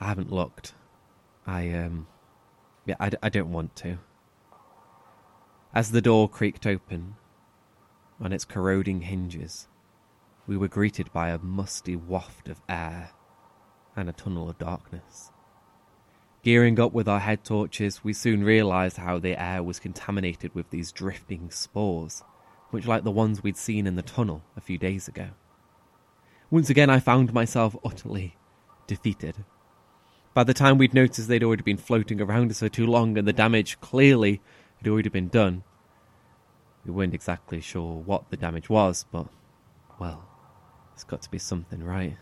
I 0.00 0.06
haven't 0.06 0.32
looked. 0.32 0.72
I, 1.46 1.68
um. 1.72 2.06
Yeah, 2.86 2.96
I, 2.98 3.10
I 3.22 3.28
don't 3.28 3.52
want 3.52 3.76
to. 3.76 3.98
As 5.74 5.90
the 5.90 6.00
door 6.00 6.26
creaked 6.26 6.66
open, 6.66 7.16
on 8.18 8.32
its 8.32 8.46
corroding 8.46 9.02
hinges, 9.02 9.68
we 10.46 10.56
were 10.56 10.68
greeted 10.68 11.12
by 11.12 11.28
a 11.28 11.38
musty 11.38 11.96
waft 11.96 12.48
of 12.48 12.62
air 12.66 13.10
and 13.94 14.08
a 14.08 14.14
tunnel 14.14 14.48
of 14.48 14.56
darkness. 14.56 15.32
Gearing 16.46 16.78
up 16.78 16.92
with 16.92 17.08
our 17.08 17.18
head 17.18 17.42
torches, 17.42 18.04
we 18.04 18.12
soon 18.12 18.44
realised 18.44 18.98
how 18.98 19.18
the 19.18 19.36
air 19.36 19.64
was 19.64 19.80
contaminated 19.80 20.54
with 20.54 20.70
these 20.70 20.92
drifting 20.92 21.50
spores, 21.50 22.22
much 22.70 22.86
like 22.86 23.02
the 23.02 23.10
ones 23.10 23.42
we'd 23.42 23.56
seen 23.56 23.84
in 23.84 23.96
the 23.96 24.02
tunnel 24.02 24.44
a 24.56 24.60
few 24.60 24.78
days 24.78 25.08
ago. 25.08 25.30
Once 26.48 26.70
again, 26.70 26.88
I 26.88 27.00
found 27.00 27.34
myself 27.34 27.74
utterly 27.84 28.36
defeated. 28.86 29.44
By 30.34 30.44
the 30.44 30.54
time 30.54 30.78
we'd 30.78 30.94
noticed 30.94 31.26
they'd 31.26 31.42
already 31.42 31.64
been 31.64 31.78
floating 31.78 32.20
around 32.20 32.52
us 32.52 32.60
for 32.60 32.68
too 32.68 32.86
long 32.86 33.18
and 33.18 33.26
the 33.26 33.32
damage 33.32 33.80
clearly 33.80 34.40
had 34.78 34.86
already 34.86 35.08
been 35.08 35.26
done, 35.26 35.64
we 36.84 36.92
weren't 36.92 37.12
exactly 37.12 37.60
sure 37.60 38.04
what 38.04 38.30
the 38.30 38.36
damage 38.36 38.70
was, 38.70 39.04
but, 39.10 39.26
well, 39.98 40.28
it's 40.94 41.02
got 41.02 41.22
to 41.22 41.30
be 41.32 41.38
something, 41.38 41.82
right? 41.82 42.16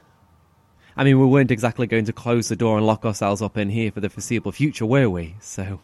I 0.96 1.02
mean, 1.02 1.18
we 1.18 1.26
weren't 1.26 1.50
exactly 1.50 1.88
going 1.88 2.04
to 2.04 2.12
close 2.12 2.48
the 2.48 2.56
door 2.56 2.76
and 2.76 2.86
lock 2.86 3.04
ourselves 3.04 3.42
up 3.42 3.58
in 3.58 3.70
here 3.70 3.90
for 3.90 4.00
the 4.00 4.08
foreseeable 4.08 4.52
future, 4.52 4.86
were 4.86 5.10
we? 5.10 5.34
So, 5.40 5.80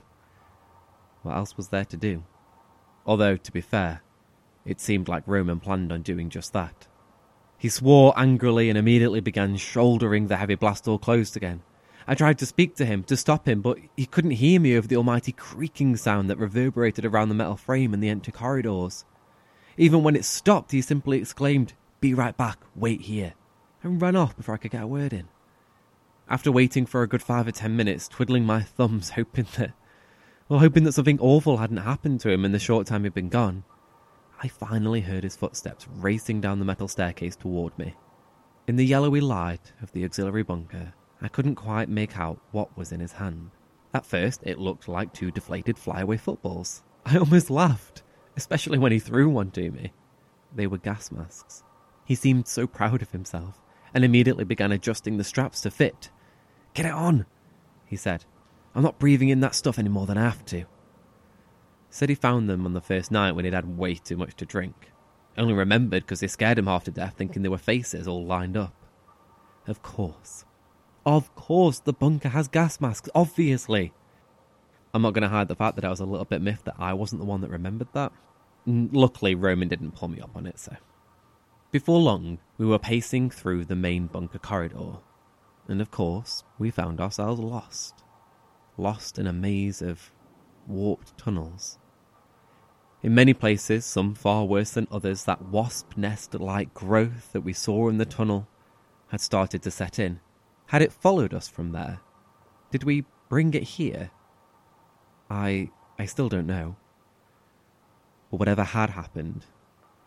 what 1.23 1.37
else 1.37 1.57
was 1.57 1.69
there 1.69 1.85
to 1.87 1.97
do? 1.97 2.23
Although, 3.05 3.37
to 3.37 3.53
be 3.53 3.61
fair, 3.61 4.03
it 4.65 4.81
seemed 4.81 5.09
like 5.09 5.25
Roman 5.27 5.59
planned 5.59 5.91
on 5.91 6.03
doing 6.03 6.31
just 6.31 6.53
that. 6.53 6.87
He 7.59 7.69
swore 7.69 8.15
angrily 8.17 8.69
and 8.69 8.79
immediately 8.79 9.21
began 9.21 9.57
shouldering 9.57 10.29
the 10.29 10.37
heavy 10.37 10.55
blast 10.55 10.85
door 10.85 10.99
closed 10.99 11.37
again. 11.37 11.63
I 12.07 12.15
tried 12.15 12.39
to 12.39 12.47
speak 12.47 12.77
to 12.77 12.87
him, 12.87 13.03
to 13.05 13.17
stop 13.17 13.49
him, 13.49 13.63
but 13.63 13.79
he 13.97 14.07
couldn't 14.07 14.31
hear 14.33 14.61
me 14.61 14.77
over 14.77 14.87
the 14.87 14.97
almighty 14.97 15.33
creaking 15.33 15.97
sound 15.97 16.31
that 16.31 16.39
reverberated 16.39 17.05
around 17.05 17.29
the 17.29 17.35
metal 17.35 17.57
frame 17.57 17.93
and 17.93 18.03
the 18.03 18.09
empty 18.09 18.33
corridors. 18.33 19.05
Even 19.77 20.03
when 20.03 20.17
it 20.17 20.25
stopped, 20.25 20.73
he 20.73 20.81
simply 20.81 21.19
exclaimed, 21.19 21.75
Be 22.01 22.15
right 22.15 22.37
back, 22.37 22.59
wait 22.75 23.03
here, 23.03 23.35
and 23.83 24.01
ran 24.01 24.17
off 24.17 24.37
before 24.37 24.55
I 24.55 24.59
could 24.59 24.71
get 24.71 24.83
a 24.83 24.87
word 24.87 25.13
in. 25.13 25.29
After 26.29 26.53
waiting 26.53 26.87
for 26.87 27.03
a 27.03 27.09
good 27.09 27.23
five 27.23 27.49
or 27.49 27.53
ten 27.53 27.77
minutes, 27.77 28.09
twiddling 28.09 28.45
my 28.45 28.63
thumbs, 28.63 29.11
hoping 29.17 29.47
that, 29.57 29.73
well, 30.49 30.61
hoping 30.61 30.85
that 30.85 30.93
something 30.93 31.21
awful 31.21 31.57
hadn't 31.57 31.79
happened 31.79 32.21
to 32.21 32.31
him 32.31 32.45
in 32.45 32.53
the 32.53 32.59
short 32.59 32.87
time 32.87 33.05
he'd 33.05 33.15
been 33.15 33.29
gone, 33.29 33.65
I 34.43 34.49
finally 34.49 35.03
heard 35.03 35.25
his 35.25 35.37
footsteps 35.37 35.87
racing 35.97 36.41
down 36.41 36.59
the 36.59 36.65
metal 36.65 36.89
staircase 36.89 37.37
toward 37.37 37.79
me. 37.79 37.95
In 38.67 38.77
the 38.77 38.87
yellowy 38.87 39.21
light 39.21 39.73
of 39.83 39.93
the 39.93 40.05
auxiliary 40.05 40.43
bunker, 40.43 40.95
I 41.21 41.29
couldn't 41.29 41.57
quite 41.57 41.89
make 41.89 42.17
out 42.17 42.39
what 42.51 42.77
was 42.77 42.93
in 42.93 43.01
his 43.01 43.13
hand. 43.13 43.51
At 43.93 44.07
first, 44.07 44.41
it 44.45 44.59
looked 44.59 44.89
like 44.89 45.13
two 45.13 45.31
deflated 45.31 45.77
flyaway 45.77 46.17
footballs. 46.17 46.83
I 47.05 47.19
almost 47.19 47.51
laughed, 47.51 48.03
especially 48.37 48.79
when 48.79 48.93
he 48.93 48.99
threw 48.99 49.29
one 49.29 49.51
to 49.53 49.71
me. 49.71 49.93
They 50.55 50.67
were 50.67 50.79
gas 50.79 51.11
masks. 51.11 51.65
He 52.05 52.15
seemed 52.15 52.49
so 52.49 52.67
proud 52.67 53.03
of 53.03 53.11
himself, 53.11 53.61
and 53.95 54.05
immediately 54.05 54.45
began 54.45 54.73
adjusting 54.73 55.17
the 55.17 55.25
straps 55.25 55.61
to 55.63 55.71
fit. 55.71 56.11
Get 56.75 56.87
it 56.87 56.93
on, 56.93 57.27
he 57.87 57.97
said. 57.97 58.25
I'm 58.75 58.83
not 58.83 58.99
breathing 58.99 59.29
in 59.29 59.41
that 59.41 59.55
stuff 59.55 59.79
any 59.79 59.89
more 59.89 60.07
than 60.07 60.19
I 60.19 60.23
have 60.23 60.45
to. 60.47 60.65
Said 61.91 62.09
he 62.09 62.15
found 62.15 62.49
them 62.49 62.65
on 62.67 62.73
the 62.73 62.81
first 62.81 63.11
night 63.11 63.33
when 63.33 63.45
he'd 63.45 63.55
had 63.55 63.77
way 63.77 63.95
too 63.95 64.17
much 64.17 64.37
to 64.37 64.47
drink. 64.47 64.93
only 65.37 65.55
remembered 65.55 66.05
because 66.05 66.21
they 66.21 66.29
scared 66.29 66.59
him 66.59 66.67
half 66.67 66.85
to 66.85 66.91
death, 66.91 67.15
thinking 67.17 67.43
they 67.43 67.49
were 67.49 67.59
faces 67.59 68.07
all 68.07 68.25
lined 68.25 68.57
up. 68.57 68.75
Of 69.67 69.83
course. 69.83 70.45
Of 71.05 71.35
course, 71.35 71.81
the 71.81 71.93
bunker 71.93 72.29
has 72.29 72.47
gas 72.47 72.81
masks, 72.81 73.09
obviously. 73.15 73.93
I'm 74.93 75.03
not 75.03 75.15
going 75.15 75.23
to 75.23 75.29
hide 75.29 75.49
the 75.49 75.57
fact 75.57 75.77
that 75.77 75.85
I 75.85 75.91
was 75.91 76.01
a 76.01 76.05
little 76.05 76.25
bit 76.25 76.43
miffed 76.43 76.65
that 76.67 76.75
I 76.79 76.95
wasn't 76.95 77.21
the 77.21 77.27
one 77.27 77.41
that 77.41 77.51
remembered 77.51 77.89
that. 77.95 78.13
Luckily, 78.67 79.35
Roman 79.35 79.69
didn't 79.69 79.93
pull 79.93 80.09
me 80.09 80.21
up 80.21 80.37
on 80.37 80.47
it, 80.47 80.59
so. 80.59 80.77
Before 81.71 82.01
long, 82.01 82.39
we 82.59 82.67
were 82.67 82.81
pacing 82.81 83.31
through 83.31 83.65
the 83.65 83.77
main 83.77 84.09
bunker 84.09 84.41
corridor, 84.41 84.99
and 85.69 85.81
of 85.81 85.93
course, 85.93 86.43
we 86.59 86.69
found 86.69 87.01
ourselves 87.01 87.41
lost. 87.41 88.03
Lost 88.77 89.21
in 89.21 89.29
a 89.29 89.33
maze 89.33 89.81
of 89.81 90.11
warped 90.67 91.17
tunnels. 91.17 91.79
In 93.05 93.15
many 93.15 93.33
places, 93.35 93.85
some 93.85 94.17
far 94.17 94.45
worse 94.47 94.73
than 94.73 94.89
others, 94.91 95.25
that 95.25 95.43
wasp 95.43 95.97
nest 95.97 96.35
like 96.35 96.75
growth 96.75 97.31
that 97.33 97.43
we 97.43 97.53
saw 97.53 97.89
in 97.89 97.99
the 97.99 98.05
tunnel 98.05 98.49
had 99.11 99.21
started 99.21 99.63
to 99.63 99.71
set 99.71 100.01
in. 100.01 100.19
Had 100.67 100.83
it 100.83 100.93
followed 100.93 101.33
us 101.33 101.47
from 101.47 101.71
there? 101.71 102.01
Did 102.73 102.83
we 102.83 103.05
bring 103.29 103.55
it 103.55 103.63
here? 103.63 104.11
I 105.31 105.71
I 106.01 106.07
still 106.07 106.29
don't 106.29 106.49
know. 106.49 106.75
But 108.29 108.41
whatever 108.41 108.65
had 108.65 108.91
happened, 108.91 109.47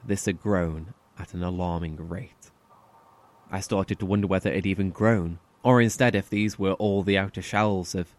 this 0.05 0.25
had 0.25 0.41
grown 0.41 0.93
at 1.17 1.33
an 1.33 1.43
alarming 1.43 1.95
rate. 2.09 2.51
I 3.51 3.59
started 3.59 3.99
to 3.99 4.05
wonder 4.05 4.27
whether 4.27 4.49
it 4.49 4.55
had 4.55 4.65
even 4.65 4.89
grown, 4.89 5.39
or 5.63 5.79
instead 5.81 6.15
if 6.15 6.29
these 6.29 6.57
were 6.57 6.73
all 6.73 7.03
the 7.03 7.17
outer 7.17 7.41
shells 7.41 7.93
of 7.93 8.15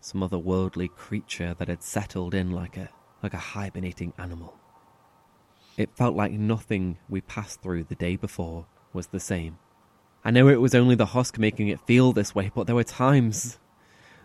some 0.00 0.20
otherworldly 0.20 0.90
creature 0.94 1.54
that 1.58 1.68
had 1.68 1.82
settled 1.82 2.34
in 2.34 2.50
like 2.50 2.76
a 2.76 2.90
like 3.22 3.32
a 3.32 3.38
hibernating 3.38 4.12
animal. 4.18 4.54
It 5.78 5.96
felt 5.96 6.14
like 6.14 6.32
nothing 6.32 6.98
we 7.08 7.22
passed 7.22 7.62
through 7.62 7.84
the 7.84 7.94
day 7.94 8.16
before 8.16 8.66
was 8.92 9.06
the 9.06 9.18
same. 9.18 9.58
I 10.24 10.30
know 10.30 10.48
it 10.48 10.60
was 10.60 10.74
only 10.74 10.94
the 10.94 11.06
husk 11.06 11.38
making 11.38 11.68
it 11.68 11.80
feel 11.80 12.12
this 12.12 12.34
way, 12.34 12.50
but 12.54 12.66
there 12.66 12.76
were 12.76 12.84
times 12.84 13.58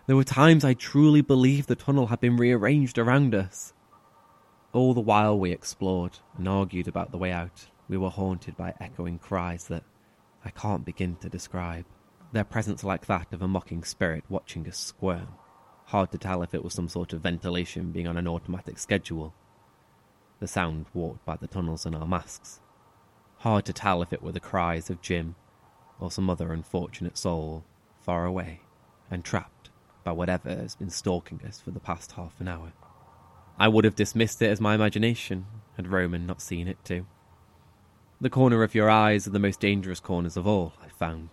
there 0.06 0.16
were 0.16 0.24
times 0.24 0.66
I 0.66 0.74
truly 0.74 1.22
believed 1.22 1.68
the 1.68 1.76
tunnel 1.76 2.08
had 2.08 2.20
been 2.20 2.36
rearranged 2.36 2.98
around 2.98 3.36
us. 3.36 3.74
All 4.74 4.94
the 4.94 5.02
while 5.02 5.38
we 5.38 5.52
explored 5.52 6.18
and 6.38 6.48
argued 6.48 6.88
about 6.88 7.12
the 7.12 7.18
way 7.18 7.32
out, 7.32 7.68
we 7.90 7.98
were 7.98 8.10
haunted 8.10 8.56
by 8.56 8.74
echoing 8.80 9.18
cries 9.18 9.68
that 9.68 9.84
I 10.46 10.52
can't 10.52 10.86
begin 10.86 11.18
to 11.18 11.28
describe. 11.28 11.86
Their 12.32 12.44
presence 12.44 12.84
like 12.84 13.08
that 13.08 13.34
of 13.34 13.42
a 13.42 13.48
mocking 13.48 13.84
spirit 13.84 14.24
watching 14.30 14.68
us 14.68 14.78
squirm. 14.78 15.30
Hard 15.86 16.12
to 16.12 16.20
tell 16.20 16.44
if 16.44 16.54
it 16.54 16.64
was 16.64 16.76
some 16.76 16.88
sort 16.88 17.12
of 17.14 17.22
ventilation 17.22 17.92
being 17.92 18.08
on 18.08 18.16
an 18.16 18.28
automatic 18.28 18.78
schedule. 18.78 19.34
The 20.40 20.48
sound 20.48 20.86
walked 20.94 21.26
by 21.26 21.36
the 21.36 21.48
tunnels 21.48 21.88
in 21.88 21.96
our 21.96 22.06
masks. 22.06 22.62
Hard 23.40 23.66
to 23.66 23.74
tell 23.74 24.04
if 24.04 24.14
it 24.14 24.22
were 24.22 24.32
the 24.32 24.40
cries 24.40 24.92
of 24.92 25.02
Jim 25.02 25.36
or 26.00 26.12
some 26.12 26.30
other 26.30 26.54
unfortunate 26.54 27.18
soul 27.18 27.66
far 28.00 28.26
away 28.26 28.62
and 29.10 29.26
trapped 29.26 29.72
by 30.04 30.12
whatever 30.12 30.50
has 30.50 30.76
been 30.76 30.92
stalking 30.92 31.42
us 31.46 31.60
for 31.60 31.72
the 31.72 31.80
past 31.80 32.12
half 32.12 32.40
an 32.40 32.48
hour. 32.48 32.72
I 33.58 33.68
would 33.68 33.84
have 33.84 33.96
dismissed 33.96 34.42
it 34.42 34.50
as 34.50 34.62
my 34.62 34.76
imagination 34.76 35.48
had 35.76 35.88
Roman 35.88 36.28
not 36.28 36.42
seen 36.42 36.68
it 36.68 36.78
too. 36.86 37.08
The 38.22 38.30
corner 38.30 38.64
of 38.64 38.76
your 38.76 38.90
eyes 38.90 39.28
are 39.28 39.32
the 39.32 39.40
most 39.40 39.62
dangerous 39.62 40.02
corners 40.02 40.36
of 40.36 40.46
all, 40.46 40.74
I've 40.84 40.92
found. 40.92 41.30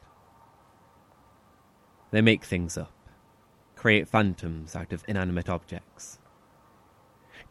They 2.13 2.21
make 2.21 2.45
things 2.45 2.79
up, 2.79 2.95
create 3.75 4.07
phantoms 4.07 4.77
out 4.77 4.93
of 4.93 5.05
inanimate 5.09 5.49
objects. 5.49 6.21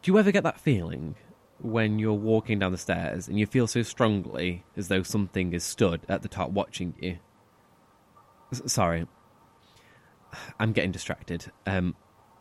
Do 0.00 0.10
you 0.10 0.18
ever 0.18 0.32
get 0.32 0.42
that 0.44 0.58
feeling 0.58 1.16
when 1.58 1.98
you're 1.98 2.14
walking 2.14 2.58
down 2.58 2.72
the 2.72 2.78
stairs 2.78 3.28
and 3.28 3.38
you 3.38 3.46
feel 3.46 3.66
so 3.66 3.82
strongly 3.82 4.64
as 4.74 4.88
though 4.88 5.02
something 5.02 5.52
is 5.52 5.64
stood 5.64 6.00
at 6.08 6.22
the 6.22 6.28
top 6.28 6.50
watching 6.50 6.94
you? 6.98 7.18
S- 8.52 8.72
sorry, 8.72 9.06
I'm 10.58 10.72
getting 10.72 10.92
distracted. 10.92 11.52
Um, 11.66 11.94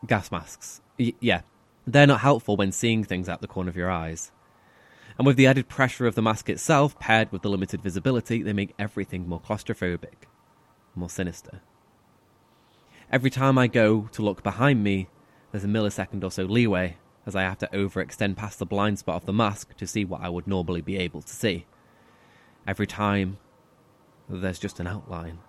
gas 0.08 0.32
masks. 0.32 0.82
Y- 0.98 1.14
yeah, 1.20 1.42
they're 1.86 2.08
not 2.08 2.22
helpful 2.22 2.56
when 2.56 2.72
seeing 2.72 3.04
things 3.04 3.28
out 3.28 3.42
the 3.42 3.48
corner 3.48 3.70
of 3.70 3.76
your 3.76 3.92
eyes. 3.92 4.32
And 5.18 5.26
with 5.26 5.38
the 5.38 5.48
added 5.48 5.70
pressure 5.70 6.08
of 6.08 6.16
the 6.16 6.22
mask 6.22 6.50
itself, 6.50 7.00
paired 7.00 7.32
with 7.32 7.42
the 7.42 7.50
limited 7.50 7.82
visibility, 7.82 8.44
they 8.44 8.54
make 8.54 8.74
everything 8.78 9.28
more 9.28 9.40
claustrophobic, 9.40 10.28
more 10.94 11.10
sinister. 11.10 11.62
Every 13.12 13.30
time 13.30 13.58
I 13.58 13.68
go 13.68 14.10
to 14.12 14.22
look 14.22 14.44
behind 14.44 14.84
me, 14.84 15.08
there's 15.52 15.64
a 15.64 15.68
millisecond 15.68 16.24
or 16.24 16.32
so 16.32 16.44
leeway, 16.44 16.98
as 17.26 17.36
I 17.36 17.44
have 17.44 17.60
to 17.60 17.68
overextend 17.68 18.36
past 18.36 18.60
the 18.60 18.66
blind 18.66 19.00
spot 19.00 19.16
of 19.16 19.26
the 19.26 19.34
mask 19.34 19.76
to 19.78 19.88
see 19.88 20.04
what 20.04 20.22
I 20.22 20.30
would 20.30 20.48
normally 20.48 20.82
be 20.82 20.98
able 20.98 21.22
to 21.22 21.34
see. 21.34 21.66
Every 22.68 22.88
time, 22.88 23.38
there's 24.28 24.60
just 24.60 24.80
an 24.80 24.88
outline. 24.88 25.40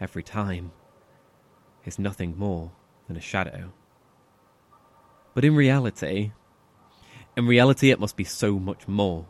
Every 0.00 0.22
time, 0.22 0.72
is 1.84 1.98
nothing 1.98 2.36
more 2.36 2.72
than 3.06 3.16
a 3.16 3.20
shadow. 3.20 3.72
But 5.34 5.44
in 5.44 5.54
reality, 5.54 6.32
in 7.36 7.46
reality, 7.46 7.90
it 7.90 8.00
must 8.00 8.16
be 8.16 8.24
so 8.24 8.58
much 8.58 8.86
more. 8.88 9.26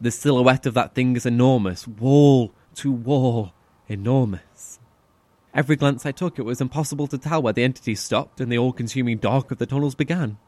The 0.00 0.10
silhouette 0.10 0.66
of 0.66 0.74
that 0.74 0.94
thing 0.94 1.16
is 1.16 1.26
enormous, 1.26 1.86
wall 1.86 2.52
to 2.76 2.92
wall, 2.92 3.52
enormous. 3.88 4.78
Every 5.54 5.76
glance 5.76 6.06
I 6.06 6.12
took, 6.12 6.38
it 6.38 6.44
was 6.44 6.60
impossible 6.60 7.06
to 7.08 7.18
tell 7.18 7.42
where 7.42 7.52
the 7.52 7.64
entity 7.64 7.94
stopped 7.94 8.40
and 8.40 8.50
the 8.52 8.58
all 8.58 8.72
consuming 8.72 9.18
dark 9.18 9.50
of 9.50 9.58
the 9.58 9.66
tunnels 9.66 9.94
began. 9.94 10.38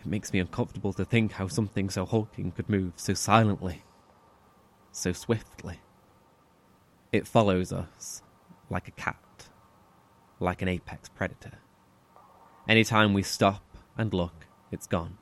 It 0.00 0.06
makes 0.06 0.32
me 0.32 0.38
uncomfortable 0.38 0.92
to 0.94 1.04
think 1.04 1.32
how 1.32 1.48
something 1.48 1.90
so 1.90 2.06
hulking 2.06 2.52
could 2.52 2.68
move 2.68 2.92
so 2.96 3.14
silently, 3.14 3.82
so 4.92 5.12
swiftly. 5.12 5.80
It 7.12 7.26
follows 7.26 7.72
us 7.72 8.22
like 8.70 8.88
a 8.88 8.92
cat 8.92 9.16
like 10.40 10.62
an 10.62 10.68
apex 10.68 11.08
predator. 11.08 11.58
Any 12.68 12.84
time 12.84 13.12
we 13.12 13.22
stop 13.22 13.62
and 13.96 14.12
look, 14.12 14.46
it's 14.70 14.86
gone. 14.86 15.17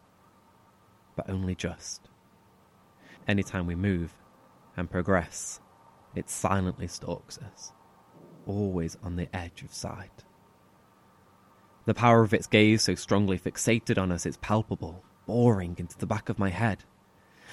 But 1.16 1.28
only 1.30 1.54
just. 1.54 2.08
Anytime 3.26 3.66
we 3.66 3.74
move 3.74 4.14
and 4.76 4.90
progress, 4.90 5.60
it 6.14 6.30
silently 6.30 6.86
stalks 6.86 7.38
us, 7.38 7.72
always 8.46 8.96
on 9.02 9.16
the 9.16 9.34
edge 9.34 9.62
of 9.62 9.74
sight. 9.74 10.24
The 11.86 11.94
power 11.94 12.22
of 12.22 12.34
its 12.34 12.46
gaze, 12.46 12.82
so 12.82 12.94
strongly 12.94 13.38
fixated 13.38 14.00
on 14.00 14.12
us, 14.12 14.26
is 14.26 14.36
palpable, 14.36 15.02
boring 15.26 15.76
into 15.78 15.98
the 15.98 16.06
back 16.06 16.28
of 16.28 16.38
my 16.38 16.50
head. 16.50 16.84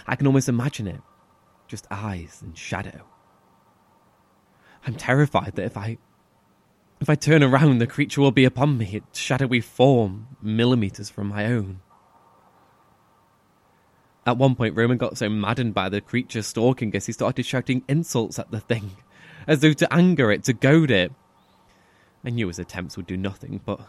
I 0.06 0.15
can 0.15 0.28
almost 0.28 0.49
imagine 0.49 0.88
it, 0.88 1.02
just 1.67 1.88
eyes 1.89 2.39
and 2.41 2.58
shadow. 2.58 3.06
I'm 4.86 4.95
terrified 4.95 5.56
that 5.56 5.65
if 5.65 5.78
I 5.78 5.97
if 6.99 7.10
I 7.10 7.15
turn 7.15 7.43
around, 7.43 7.80
the 7.80 7.88
creature 7.88 8.21
will 8.21 8.32
be 8.32 8.45
upon 8.45 8.78
me, 8.78 8.95
its 8.95 9.19
shadowy 9.19 9.60
form, 9.60 10.38
millimetres 10.41 11.10
from 11.10 11.28
my 11.28 11.47
own. 11.47 11.82
At 14.25 14.38
one 14.38 14.55
point, 14.55 14.75
Roman 14.75 14.97
got 14.97 15.17
so 15.17 15.29
maddened 15.29 15.73
by 15.73 15.89
the 15.89 16.01
creature 16.01 16.41
stalking 16.41 16.95
us, 16.95 17.05
he 17.05 17.12
started 17.12 17.45
shouting 17.45 17.83
insults 17.88 18.39
at 18.39 18.51
the 18.51 18.59
thing, 18.59 18.91
as 19.47 19.59
though 19.59 19.73
to 19.73 19.93
anger 19.93 20.31
it, 20.31 20.43
to 20.45 20.53
goad 20.53 20.91
it. 20.91 21.12
I 22.23 22.29
knew 22.29 22.47
his 22.47 22.59
attempts 22.59 22.95
would 22.95 23.07
do 23.07 23.17
nothing, 23.17 23.59
but 23.65 23.81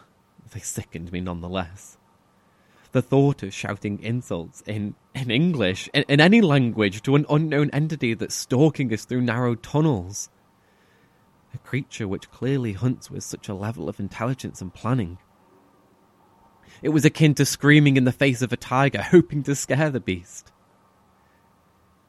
they 0.51 0.59
sickened 0.59 1.11
me 1.11 1.21
nonetheless. 1.21 1.97
The 2.91 3.01
thought 3.01 3.43
of 3.43 3.53
shouting 3.53 4.01
insults 4.01 4.61
in, 4.65 4.95
in 5.13 5.31
English, 5.31 5.89
in, 5.93 6.03
in 6.07 6.19
any 6.19 6.41
language, 6.41 7.01
to 7.03 7.15
an 7.15 7.25
unknown 7.29 7.69
entity 7.71 8.13
that's 8.13 8.35
stalking 8.35 8.93
us 8.93 9.05
through 9.05 9.21
narrow 9.21 9.55
tunnels 9.55 10.29
a 11.55 11.57
creature 11.59 12.07
which 12.07 12.29
clearly 12.31 12.73
hunts 12.73 13.09
with 13.09 13.23
such 13.23 13.49
a 13.49 13.53
level 13.53 13.89
of 13.89 13.99
intelligence 13.99 14.61
and 14.61 14.73
planning. 14.73 15.17
It 16.81 16.89
was 16.89 17.05
akin 17.05 17.35
to 17.35 17.45
screaming 17.45 17.97
in 17.97 18.05
the 18.05 18.11
face 18.11 18.41
of 18.41 18.53
a 18.53 18.57
tiger, 18.57 19.01
hoping 19.01 19.43
to 19.43 19.55
scare 19.55 19.89
the 19.89 19.99
beast. 19.99 20.51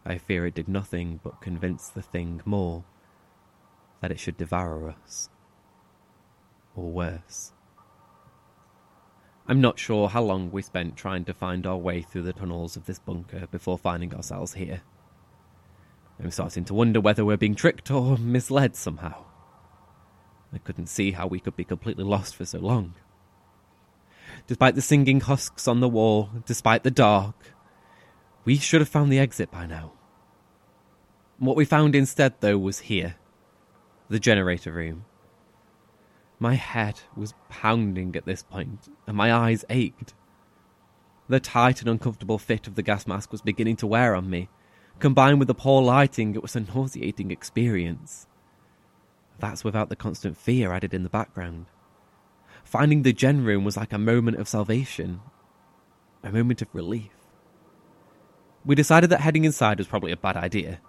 I 0.04 0.18
fear 0.18 0.46
it 0.46 0.54
did 0.54 0.68
nothing 0.68 1.20
but 1.22 1.40
convince 1.40 1.88
the 1.88 2.02
thing 2.02 2.40
more 2.44 2.84
that 4.00 4.10
it 4.10 4.20
should 4.20 4.36
devour 4.36 4.88
us. 4.88 5.28
Or 6.74 6.90
worse. 6.90 7.52
I'm 9.48 9.60
not 9.60 9.78
sure 9.78 10.08
how 10.08 10.22
long 10.22 10.50
we 10.50 10.62
spent 10.62 10.96
trying 10.96 11.24
to 11.24 11.34
find 11.34 11.66
our 11.66 11.76
way 11.76 12.02
through 12.02 12.22
the 12.22 12.32
tunnels 12.32 12.76
of 12.76 12.86
this 12.86 12.98
bunker 12.98 13.46
before 13.50 13.78
finding 13.78 14.14
ourselves 14.14 14.54
here. 14.54 14.82
I'm 16.22 16.30
starting 16.30 16.64
to 16.66 16.74
wonder 16.74 17.00
whether 17.00 17.24
we're 17.24 17.36
being 17.36 17.54
tricked 17.54 17.90
or 17.90 18.16
misled 18.16 18.74
somehow. 18.74 19.24
I 20.52 20.58
couldn't 20.58 20.86
see 20.86 21.12
how 21.12 21.26
we 21.26 21.40
could 21.40 21.56
be 21.56 21.64
completely 21.64 22.04
lost 22.04 22.34
for 22.34 22.44
so 22.44 22.58
long. 22.58 22.94
Despite 24.46 24.76
the 24.76 24.82
singing 24.82 25.20
husks 25.20 25.66
on 25.66 25.80
the 25.80 25.88
wall, 25.88 26.30
despite 26.44 26.84
the 26.84 26.90
dark, 26.90 27.54
we 28.44 28.56
should 28.56 28.80
have 28.80 28.88
found 28.88 29.10
the 29.10 29.18
exit 29.18 29.50
by 29.50 29.66
now. 29.66 29.92
What 31.38 31.56
we 31.56 31.64
found 31.64 31.94
instead, 31.94 32.34
though, 32.40 32.56
was 32.56 32.80
here 32.80 33.16
the 34.08 34.20
generator 34.20 34.72
room. 34.72 35.04
My 36.38 36.54
head 36.54 37.00
was 37.16 37.34
pounding 37.48 38.14
at 38.14 38.24
this 38.24 38.42
point, 38.42 38.88
and 39.06 39.16
my 39.16 39.32
eyes 39.32 39.64
ached. 39.68 40.14
The 41.28 41.40
tight 41.40 41.80
and 41.80 41.90
uncomfortable 41.90 42.38
fit 42.38 42.68
of 42.68 42.76
the 42.76 42.82
gas 42.82 43.06
mask 43.06 43.32
was 43.32 43.42
beginning 43.42 43.76
to 43.76 43.86
wear 43.86 44.14
on 44.14 44.30
me. 44.30 44.48
Combined 45.00 45.40
with 45.40 45.48
the 45.48 45.54
poor 45.54 45.82
lighting, 45.82 46.34
it 46.34 46.42
was 46.42 46.54
a 46.54 46.60
nauseating 46.60 47.32
experience. 47.32 48.28
That's 49.38 49.64
without 49.64 49.88
the 49.88 49.96
constant 49.96 50.36
fear 50.36 50.72
added 50.72 50.94
in 50.94 51.02
the 51.02 51.08
background. 51.08 51.66
Finding 52.66 53.02
the 53.02 53.12
gen 53.12 53.44
room 53.44 53.62
was 53.62 53.76
like 53.76 53.92
a 53.92 53.98
moment 53.98 54.38
of 54.38 54.48
salvation, 54.48 55.20
a 56.24 56.32
moment 56.32 56.60
of 56.62 56.68
relief. 56.72 57.12
We 58.64 58.74
decided 58.74 59.08
that 59.10 59.20
heading 59.20 59.44
inside 59.44 59.78
was 59.78 59.86
probably 59.86 60.10
a 60.10 60.16
bad 60.16 60.36
idea. 60.36 60.80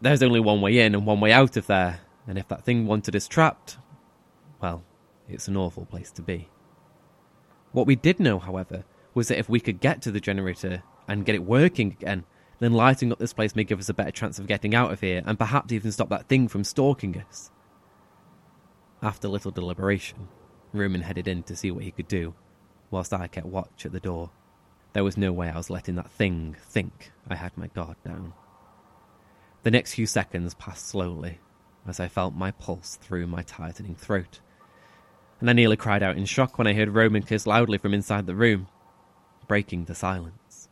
There's 0.00 0.22
only 0.22 0.40
one 0.40 0.62
way 0.62 0.78
in 0.78 0.94
and 0.94 1.04
one 1.04 1.20
way 1.20 1.30
out 1.30 1.58
of 1.58 1.66
there, 1.66 2.00
and 2.26 2.38
if 2.38 2.48
that 2.48 2.64
thing 2.64 2.86
wanted 2.86 3.14
us 3.14 3.28
trapped, 3.28 3.76
well, 4.62 4.82
it's 5.28 5.46
an 5.46 5.58
awful 5.58 5.84
place 5.84 6.10
to 6.12 6.22
be. 6.22 6.48
What 7.72 7.86
we 7.86 7.96
did 7.96 8.18
know, 8.18 8.38
however, 8.38 8.84
was 9.12 9.28
that 9.28 9.38
if 9.38 9.46
we 9.46 9.60
could 9.60 9.80
get 9.80 10.00
to 10.02 10.10
the 10.10 10.20
generator 10.20 10.84
and 11.06 11.26
get 11.26 11.34
it 11.34 11.44
working 11.44 11.92
again, 12.00 12.24
then 12.60 12.72
lighting 12.72 13.12
up 13.12 13.18
this 13.18 13.34
place 13.34 13.54
may 13.54 13.64
give 13.64 13.78
us 13.78 13.90
a 13.90 13.94
better 13.94 14.10
chance 14.10 14.38
of 14.38 14.46
getting 14.46 14.74
out 14.74 14.90
of 14.90 15.02
here 15.02 15.22
and 15.26 15.38
perhaps 15.38 15.70
even 15.70 15.92
stop 15.92 16.08
that 16.08 16.28
thing 16.30 16.48
from 16.48 16.64
stalking 16.64 17.20
us. 17.20 17.50
After 19.02 19.28
little 19.28 19.50
deliberation, 19.50 20.28
Roman 20.74 21.02
headed 21.02 21.28
in 21.28 21.42
to 21.44 21.56
see 21.56 21.70
what 21.70 21.84
he 21.84 21.90
could 21.90 22.08
do, 22.08 22.34
whilst 22.90 23.14
I 23.14 23.26
kept 23.28 23.46
watch 23.46 23.86
at 23.86 23.92
the 23.92 24.00
door. 24.00 24.30
There 24.92 25.04
was 25.04 25.16
no 25.16 25.32
way 25.32 25.48
I 25.48 25.56
was 25.56 25.70
letting 25.70 25.94
that 25.96 26.10
thing 26.10 26.56
think 26.68 27.12
I 27.28 27.36
had 27.36 27.56
my 27.56 27.68
guard 27.68 27.96
down. 28.04 28.32
The 29.62 29.70
next 29.70 29.94
few 29.94 30.06
seconds 30.06 30.54
passed 30.54 30.86
slowly 30.86 31.38
as 31.86 32.00
I 32.00 32.08
felt 32.08 32.34
my 32.34 32.50
pulse 32.50 32.96
through 32.96 33.26
my 33.26 33.42
tightening 33.42 33.94
throat. 33.94 34.40
And 35.40 35.50
I 35.50 35.52
nearly 35.52 35.76
cried 35.76 36.02
out 36.02 36.16
in 36.16 36.24
shock 36.24 36.58
when 36.58 36.66
I 36.66 36.74
heard 36.74 36.90
Roman 36.90 37.22
kiss 37.22 37.46
loudly 37.46 37.78
from 37.78 37.94
inside 37.94 38.26
the 38.26 38.34
room, 38.34 38.68
breaking 39.46 39.84
the 39.84 39.94
silence. 39.94 40.68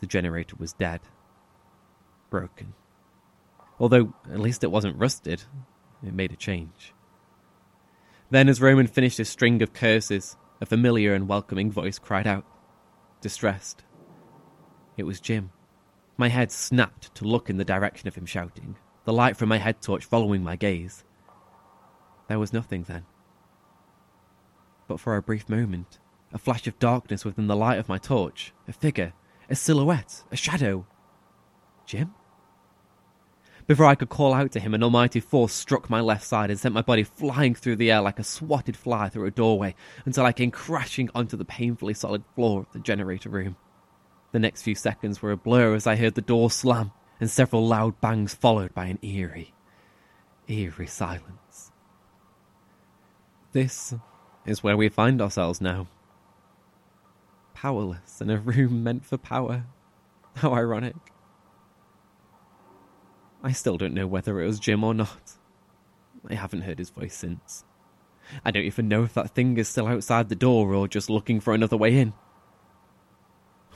The 0.00 0.06
generator 0.06 0.56
was 0.58 0.72
dead. 0.72 1.00
Broken. 2.30 2.74
Although, 3.78 4.14
at 4.30 4.40
least 4.40 4.64
it 4.64 4.70
wasn't 4.70 4.98
rusted, 4.98 5.42
it 6.04 6.14
made 6.14 6.32
a 6.32 6.36
change. 6.36 6.91
Then, 8.32 8.48
as 8.48 8.62
Roman 8.62 8.86
finished 8.86 9.18
his 9.18 9.28
string 9.28 9.60
of 9.60 9.74
curses, 9.74 10.38
a 10.58 10.64
familiar 10.64 11.12
and 11.12 11.28
welcoming 11.28 11.70
voice 11.70 11.98
cried 11.98 12.26
out, 12.26 12.46
distressed. 13.20 13.84
It 14.96 15.02
was 15.02 15.20
Jim. 15.20 15.50
My 16.16 16.28
head 16.28 16.50
snapped 16.50 17.14
to 17.16 17.26
look 17.26 17.50
in 17.50 17.58
the 17.58 17.64
direction 17.64 18.08
of 18.08 18.14
him 18.14 18.24
shouting, 18.24 18.76
the 19.04 19.12
light 19.12 19.36
from 19.36 19.50
my 19.50 19.58
head 19.58 19.82
torch 19.82 20.06
following 20.06 20.42
my 20.42 20.56
gaze. 20.56 21.04
There 22.28 22.38
was 22.38 22.54
nothing 22.54 22.84
then. 22.84 23.04
But 24.88 24.98
for 24.98 25.16
a 25.16 25.22
brief 25.22 25.50
moment, 25.50 25.98
a 26.32 26.38
flash 26.38 26.66
of 26.66 26.78
darkness 26.78 27.26
within 27.26 27.48
the 27.48 27.54
light 27.54 27.78
of 27.78 27.90
my 27.90 27.98
torch, 27.98 28.54
a 28.66 28.72
figure, 28.72 29.12
a 29.50 29.54
silhouette, 29.54 30.24
a 30.32 30.36
shadow. 30.36 30.86
Jim? 31.84 32.14
Before 33.66 33.86
I 33.86 33.94
could 33.94 34.08
call 34.08 34.34
out 34.34 34.50
to 34.52 34.60
him, 34.60 34.74
an 34.74 34.82
almighty 34.82 35.20
force 35.20 35.52
struck 35.52 35.88
my 35.88 36.00
left 36.00 36.24
side 36.24 36.50
and 36.50 36.58
sent 36.58 36.74
my 36.74 36.82
body 36.82 37.04
flying 37.04 37.54
through 37.54 37.76
the 37.76 37.92
air 37.92 38.00
like 38.00 38.18
a 38.18 38.24
swatted 38.24 38.76
fly 38.76 39.08
through 39.08 39.26
a 39.26 39.30
doorway 39.30 39.74
until 40.04 40.24
I 40.24 40.32
came 40.32 40.50
crashing 40.50 41.08
onto 41.14 41.36
the 41.36 41.44
painfully 41.44 41.94
solid 41.94 42.24
floor 42.34 42.60
of 42.60 42.72
the 42.72 42.80
generator 42.80 43.28
room. 43.28 43.56
The 44.32 44.40
next 44.40 44.62
few 44.62 44.74
seconds 44.74 45.22
were 45.22 45.30
a 45.30 45.36
blur 45.36 45.74
as 45.74 45.86
I 45.86 45.96
heard 45.96 46.14
the 46.14 46.20
door 46.20 46.50
slam 46.50 46.90
and 47.20 47.30
several 47.30 47.66
loud 47.66 48.00
bangs 48.00 48.34
followed 48.34 48.74
by 48.74 48.86
an 48.86 48.98
eerie, 49.00 49.54
eerie 50.48 50.86
silence. 50.88 51.70
This 53.52 53.94
is 54.44 54.62
where 54.62 54.76
we 54.76 54.88
find 54.88 55.22
ourselves 55.22 55.60
now. 55.60 55.86
Powerless 57.54 58.20
in 58.20 58.28
a 58.28 58.38
room 58.38 58.82
meant 58.82 59.06
for 59.06 59.18
power. 59.18 59.66
How 60.36 60.52
ironic. 60.54 60.96
I 63.42 63.52
still 63.52 63.76
don't 63.76 63.94
know 63.94 64.06
whether 64.06 64.40
it 64.40 64.46
was 64.46 64.60
Jim 64.60 64.84
or 64.84 64.94
not. 64.94 65.32
I 66.28 66.34
haven't 66.34 66.62
heard 66.62 66.78
his 66.78 66.90
voice 66.90 67.14
since. 67.14 67.64
I 68.44 68.50
don't 68.50 68.64
even 68.64 68.88
know 68.88 69.02
if 69.02 69.14
that 69.14 69.34
thing 69.34 69.56
is 69.56 69.68
still 69.68 69.88
outside 69.88 70.28
the 70.28 70.36
door 70.36 70.74
or 70.74 70.86
just 70.86 71.10
looking 71.10 71.40
for 71.40 71.52
another 71.52 71.76
way 71.76 71.98
in. 71.98 72.12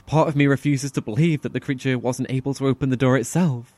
Part 0.05 0.29
of 0.29 0.37
me 0.37 0.47
refuses 0.47 0.91
to 0.93 1.01
believe 1.01 1.41
that 1.41 1.51
the 1.51 1.59
creature 1.59 1.99
wasn't 1.99 2.31
able 2.31 2.53
to 2.53 2.67
open 2.67 2.89
the 2.89 2.95
door 2.95 3.17
itself. 3.17 3.73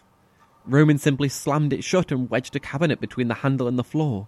Roman 0.63 0.99
simply 0.99 1.27
slammed 1.27 1.73
it 1.73 1.83
shut 1.83 2.11
and 2.11 2.29
wedged 2.29 2.55
a 2.55 2.59
cabinet 2.59 3.01
between 3.01 3.27
the 3.27 3.33
handle 3.35 3.67
and 3.67 3.79
the 3.79 3.83
floor. 3.83 4.27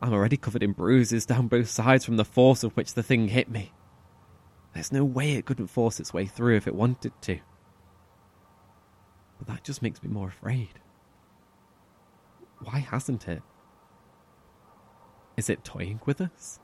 I'm 0.00 0.12
already 0.12 0.36
covered 0.36 0.62
in 0.62 0.72
bruises 0.72 1.26
down 1.26 1.48
both 1.48 1.68
sides 1.68 2.04
from 2.04 2.16
the 2.16 2.24
force 2.24 2.62
of 2.62 2.76
which 2.76 2.94
the 2.94 3.02
thing 3.02 3.28
hit 3.28 3.50
me. 3.50 3.72
There's 4.72 4.92
no 4.92 5.04
way 5.04 5.32
it 5.32 5.46
couldn't 5.46 5.66
force 5.66 5.98
its 5.98 6.14
way 6.14 6.26
through 6.26 6.56
if 6.56 6.68
it 6.68 6.74
wanted 6.76 7.12
to. 7.22 7.40
But 9.38 9.46
that 9.46 9.64
just 9.64 9.82
makes 9.82 10.02
me 10.02 10.08
more 10.08 10.28
afraid. 10.28 10.80
Why 12.62 12.80
hasn't 12.80 13.28
it? 13.28 13.42
Is 15.36 15.48
it 15.48 15.62
toying 15.62 16.00
with 16.04 16.20
us? 16.20 16.58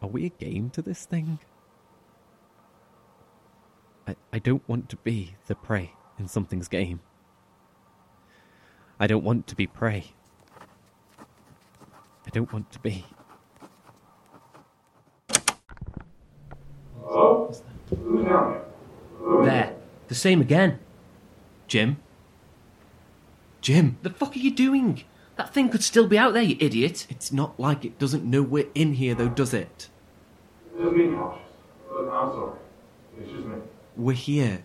Are 0.00 0.08
we 0.08 0.24
a 0.24 0.30
game 0.30 0.70
to 0.70 0.82
this 0.82 1.04
thing? 1.04 1.40
I, 4.06 4.16
I 4.32 4.38
don't 4.38 4.66
want 4.68 4.88
to 4.90 4.96
be 4.96 5.34
the 5.46 5.54
prey 5.54 5.92
in 6.18 6.28
something's 6.28 6.68
game. 6.68 7.00
I 8.98 9.06
don't 9.06 9.24
want 9.24 9.46
to 9.48 9.56
be 9.56 9.66
prey. 9.66 10.12
I 11.18 12.30
don't 12.30 12.52
want 12.52 12.70
to 12.70 12.78
be. 12.78 13.04
Hello? 17.02 17.52
Who's 17.88 18.24
down 18.24 18.62
there? 19.20 19.44
There. 19.44 19.76
The 20.08 20.14
same 20.14 20.40
again. 20.40 20.78
Jim? 21.70 21.98
Jim? 23.60 23.96
The 24.02 24.10
fuck 24.10 24.34
are 24.34 24.40
you 24.40 24.50
doing? 24.50 25.04
That 25.36 25.54
thing 25.54 25.68
could 25.68 25.84
still 25.84 26.08
be 26.08 26.18
out 26.18 26.32
there, 26.32 26.42
you 26.42 26.56
idiot. 26.58 27.06
It's 27.08 27.32
not 27.32 27.60
like 27.60 27.84
it 27.84 27.96
doesn't 27.96 28.24
know 28.24 28.42
we're 28.42 28.66
in 28.74 28.94
here, 28.94 29.14
though, 29.14 29.28
does 29.28 29.54
it? 29.54 29.88
Just 30.76 30.96
being 30.96 31.16
cautious. 31.16 31.46
Look, 31.92 32.10
I'm 32.12 32.30
sorry. 32.32 32.58
It's 33.20 33.30
just 33.30 33.46
me. 33.46 33.54
We're 33.96 34.16
here. 34.16 34.64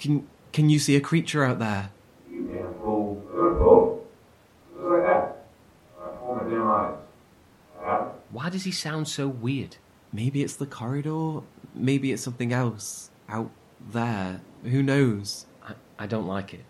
Can 0.00 0.26
can 0.50 0.68
you 0.68 0.80
see 0.80 0.96
a 0.96 1.00
creature 1.00 1.44
out 1.44 1.60
there? 1.60 1.90
You 2.28 2.48
damn 2.48 2.74
fool. 2.74 3.22
You're 3.32 3.54
a 3.54 3.58
fool. 3.58 4.06
Just 4.74 4.86
like 4.86 5.02
that. 5.02 5.46
I 6.02 6.16
told 6.16 6.42
my 6.42 6.50
damn 6.50 6.66
eyes. 6.66 6.94
I. 7.80 8.08
Why 8.30 8.50
does 8.50 8.64
he 8.64 8.72
sound 8.72 9.06
so 9.06 9.28
weird? 9.28 9.76
Maybe 10.12 10.42
it's 10.42 10.56
the 10.56 10.66
corridor. 10.66 11.42
Maybe 11.76 12.10
it's 12.10 12.22
something 12.22 12.52
else 12.52 13.10
out 13.28 13.52
there. 13.92 14.40
Who 14.64 14.82
knows? 14.82 15.46
I, 15.68 15.74
I 15.98 16.06
don't 16.06 16.26
like 16.26 16.54
it. 16.54 16.64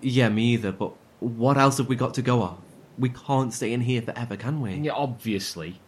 Yeah, 0.00 0.28
me 0.28 0.52
either. 0.54 0.70
But 0.72 0.92
what 1.20 1.56
else 1.56 1.78
have 1.78 1.88
we 1.88 1.96
got 1.96 2.14
to 2.14 2.22
go 2.22 2.42
on? 2.42 2.60
We 2.98 3.08
can't 3.10 3.52
stay 3.52 3.72
in 3.72 3.80
here 3.80 4.02
forever, 4.02 4.36
can 4.36 4.60
we? 4.60 4.74
Yeah, 4.74 4.92
obviously. 4.92 5.80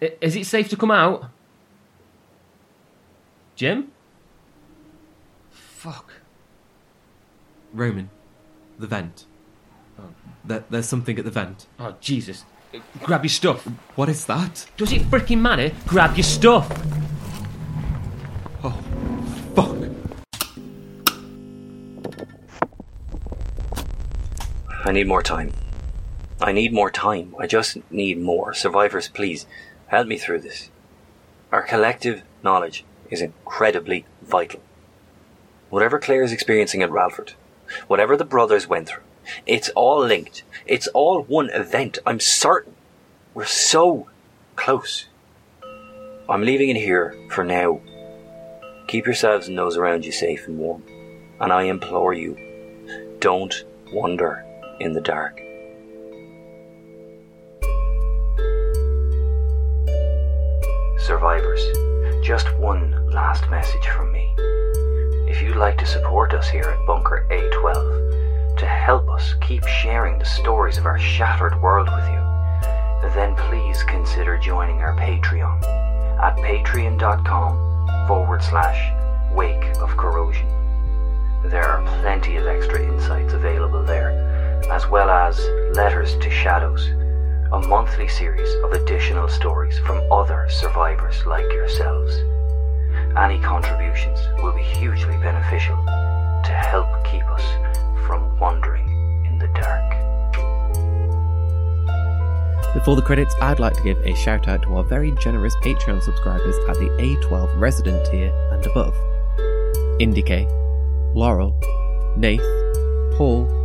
I- 0.00 0.14
is 0.20 0.36
it 0.36 0.46
safe 0.46 0.68
to 0.70 0.76
come 0.76 0.90
out? 0.90 1.30
Jim? 3.56 3.92
Fuck. 5.50 6.12
Roman, 7.72 8.10
the 8.78 8.86
vent. 8.86 9.26
Oh. 9.98 10.04
There, 10.44 10.64
there's 10.70 10.88
something 10.88 11.18
at 11.18 11.24
the 11.24 11.30
vent. 11.30 11.66
Oh, 11.78 11.94
Jesus. 12.00 12.44
Grab 13.02 13.22
your 13.24 13.28
stuff. 13.30 13.64
What 13.96 14.08
is 14.08 14.24
that? 14.26 14.66
Does 14.76 14.92
it 14.92 15.02
freaking 15.02 15.40
matter? 15.40 15.72
Grab 15.86 16.16
your 16.16 16.24
stuff. 16.24 16.68
I 24.84 24.90
need 24.90 25.06
more 25.06 25.22
time. 25.22 25.52
I 26.40 26.50
need 26.50 26.72
more 26.72 26.90
time. 26.90 27.36
I 27.38 27.46
just 27.46 27.78
need 27.92 28.18
more. 28.18 28.52
Survivors, 28.52 29.06
please, 29.06 29.46
help 29.86 30.08
me 30.08 30.18
through 30.18 30.40
this. 30.40 30.70
Our 31.52 31.62
collective 31.62 32.22
knowledge 32.42 32.84
is 33.08 33.22
incredibly 33.22 34.06
vital. 34.22 34.60
Whatever 35.70 36.00
Claire 36.00 36.24
is 36.24 36.32
experiencing 36.32 36.82
at 36.82 36.90
Ralford, 36.90 37.34
whatever 37.86 38.16
the 38.16 38.24
brothers 38.24 38.66
went 38.66 38.88
through, 38.88 39.04
it's 39.46 39.68
all 39.70 40.04
linked. 40.04 40.42
It's 40.66 40.88
all 40.88 41.22
one 41.22 41.50
event. 41.50 42.00
I'm 42.04 42.18
certain. 42.18 42.74
We're 43.34 43.44
so 43.44 44.08
close. 44.56 45.06
I'm 46.28 46.42
leaving 46.42 46.70
it 46.70 46.76
here 46.76 47.14
for 47.30 47.44
now. 47.44 47.80
Keep 48.88 49.06
yourselves 49.06 49.46
and 49.46 49.56
those 49.56 49.76
around 49.76 50.04
you 50.04 50.10
safe 50.10 50.48
and 50.48 50.58
warm. 50.58 50.82
And 51.40 51.52
I 51.52 51.64
implore 51.64 52.12
you, 52.12 52.36
don't 53.20 53.64
wander 53.92 54.44
in 54.80 54.92
the 54.92 55.00
dark. 55.00 55.38
Survivors, 60.98 61.62
just 62.24 62.54
one 62.58 63.10
last 63.10 63.48
message 63.50 63.86
from 63.88 64.12
me. 64.12 64.32
If 65.28 65.42
you'd 65.42 65.56
like 65.56 65.78
to 65.78 65.86
support 65.86 66.32
us 66.32 66.48
here 66.48 66.64
at 66.64 66.86
Bunker 66.86 67.26
A12, 67.30 68.56
to 68.58 68.66
help 68.66 69.08
us 69.10 69.34
keep 69.40 69.66
sharing 69.66 70.18
the 70.18 70.24
stories 70.24 70.78
of 70.78 70.86
our 70.86 70.98
shattered 70.98 71.60
world 71.60 71.88
with 71.90 72.04
you, 72.08 72.22
then 73.14 73.34
please 73.34 73.82
consider 73.82 74.38
joining 74.38 74.78
our 74.80 74.94
Patreon 74.96 75.62
at 76.22 76.36
patreon.com 76.36 78.06
forward 78.06 78.42
slash 78.42 78.92
wake 79.32 79.64
of 79.78 79.96
corrosion. 79.96 80.46
There 81.44 81.64
are 81.64 81.82
plenty 82.00 82.36
of 82.36 82.46
extra 82.46 82.80
insights 82.80 83.32
available 83.32 83.82
there, 83.82 84.31
as 84.70 84.86
well 84.88 85.10
as 85.10 85.38
Letters 85.76 86.16
to 86.18 86.30
Shadows, 86.30 86.88
a 87.52 87.60
monthly 87.68 88.08
series 88.08 88.54
of 88.64 88.72
additional 88.72 89.28
stories 89.28 89.78
from 89.80 90.00
other 90.10 90.48
survivors 90.48 91.24
like 91.26 91.50
yourselves. 91.52 92.16
Any 93.16 93.38
contributions 93.40 94.20
will 94.42 94.52
be 94.52 94.62
hugely 94.62 95.16
beneficial 95.18 95.76
to 95.76 96.52
help 96.52 96.86
keep 97.04 97.24
us 97.24 97.44
from 98.06 98.38
wandering 98.38 98.88
in 99.26 99.38
the 99.38 99.48
dark. 99.48 99.92
Before 102.74 102.96
the 102.96 103.02
credits, 103.02 103.34
I'd 103.42 103.60
like 103.60 103.74
to 103.74 103.82
give 103.82 103.98
a 103.98 104.14
shout 104.14 104.48
out 104.48 104.62
to 104.62 104.76
our 104.76 104.84
very 104.84 105.12
generous 105.20 105.54
Patreon 105.56 106.02
subscribers 106.02 106.56
at 106.68 106.76
the 106.76 106.88
A12 106.98 107.60
resident 107.60 108.06
tier 108.10 108.32
and 108.50 108.64
above 108.64 108.94
Indicate, 110.00 110.48
Laurel, 111.14 111.54
Nath, 112.16 112.40
Paul, 113.18 113.61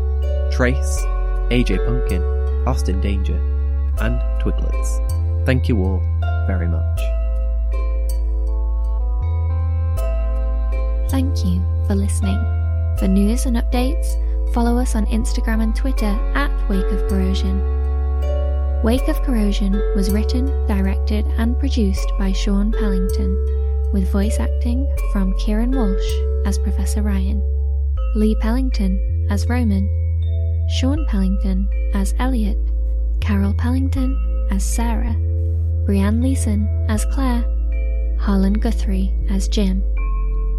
Trace, 0.51 1.01
AJ 1.49 1.85
Pumpkin, 1.85 2.23
Austin 2.67 2.99
Danger, 3.01 3.37
and 3.99 4.19
Twiglets. 4.41 5.45
Thank 5.45 5.67
you 5.69 5.77
all 5.83 6.01
very 6.47 6.67
much. 6.67 6.99
Thank 11.09 11.45
you 11.45 11.61
for 11.87 11.95
listening. 11.95 12.37
For 12.99 13.07
news 13.07 13.45
and 13.45 13.57
updates, 13.57 14.07
follow 14.53 14.77
us 14.77 14.95
on 14.95 15.05
Instagram 15.07 15.61
and 15.61 15.75
Twitter 15.75 16.17
at 16.35 16.51
Wake 16.69 16.91
of 16.91 17.07
Corrosion. 17.09 17.61
Wake 18.83 19.07
of 19.07 19.21
Corrosion 19.23 19.73
was 19.95 20.11
written, 20.11 20.45
directed, 20.67 21.25
and 21.37 21.57
produced 21.59 22.11
by 22.19 22.31
Sean 22.31 22.71
Pellington, 22.71 23.91
with 23.93 24.11
voice 24.11 24.39
acting 24.39 24.87
from 25.11 25.37
Kieran 25.39 25.71
Walsh 25.71 26.11
as 26.45 26.59
Professor 26.59 27.01
Ryan, 27.01 27.41
Lee 28.15 28.35
Pellington 28.41 29.27
as 29.29 29.47
Roman, 29.47 29.87
Sean 30.67 31.05
Pellington 31.05 31.69
as 31.93 32.13
Elliot, 32.19 32.57
Carol 33.21 33.53
Pellington 33.53 34.47
as 34.51 34.63
Sarah, 34.63 35.15
Brianne 35.85 36.21
Leeson 36.21 36.67
as 36.89 37.05
Claire, 37.05 37.45
Harlan 38.19 38.53
Guthrie 38.53 39.13
as 39.29 39.47
Jim. 39.47 39.81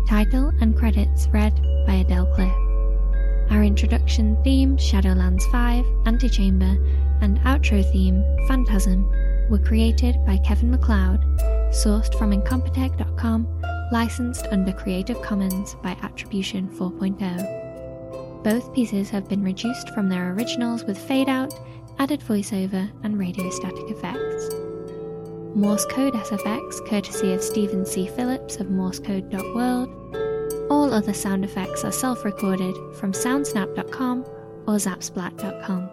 Title 0.09 0.51
and 0.63 0.75
credits 0.75 1.29
read 1.29 1.55
by 1.87 1.97
Adele 1.97 2.27
Cliff. 2.35 2.53
Our 3.51 3.63
introduction 3.63 4.43
theme, 4.43 4.79
Shadowlands 4.79 5.45
5, 5.53 5.85
Antechamber, 6.07 6.79
and 7.21 7.39
outro 7.41 7.85
theme, 7.93 8.25
Phantasm, 8.47 9.07
were 9.51 9.59
created 9.59 10.17
by 10.25 10.39
Kevin 10.39 10.71
MacLeod, 10.71 11.21
sourced 11.71 12.15
from 12.19 12.33
Incompetech.com, 12.33 13.47
licensed 13.93 14.47
under 14.51 14.73
Creative 14.73 15.21
Commons 15.21 15.77
by 15.83 15.91
Attribution 16.03 16.69
4.0. 16.69 17.68
Both 18.43 18.73
pieces 18.73 19.11
have 19.11 19.29
been 19.29 19.43
reduced 19.43 19.91
from 19.91 20.09
their 20.09 20.33
originals 20.33 20.85
with 20.85 20.99
fade 20.99 21.29
out, 21.29 21.53
added 21.99 22.21
voiceover, 22.21 22.91
and 23.03 23.19
radio 23.19 23.51
static 23.51 23.91
effects. 23.91 24.49
Morse 25.55 25.85
Code 25.87 26.15
SFX, 26.15 26.87
courtesy 26.87 27.33
of 27.33 27.43
Stephen 27.43 27.85
C. 27.85 28.07
Phillips 28.07 28.57
of 28.57 28.69
morsecode.world. 28.69 30.69
All 30.71 30.93
other 30.93 31.15
sound 31.15 31.45
effects 31.45 31.85
are 31.85 31.93
self 31.93 32.25
recorded 32.25 32.75
from 32.95 33.13
soundsnap.com 33.13 34.25
or 34.67 34.77
zapsplat.com. 34.77 35.91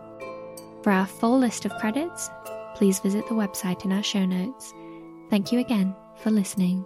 For 0.84 0.92
our 0.92 1.08
full 1.08 1.40
list 1.40 1.66
of 1.66 1.76
credits, 1.80 2.30
please 2.76 3.00
visit 3.00 3.28
the 3.28 3.34
website 3.34 3.86
in 3.86 3.92
our 3.92 4.04
show 4.04 4.26
notes. 4.26 4.74
Thank 5.30 5.52
you 5.52 5.60
again 5.60 5.96
for 6.18 6.30
listening. 6.30 6.86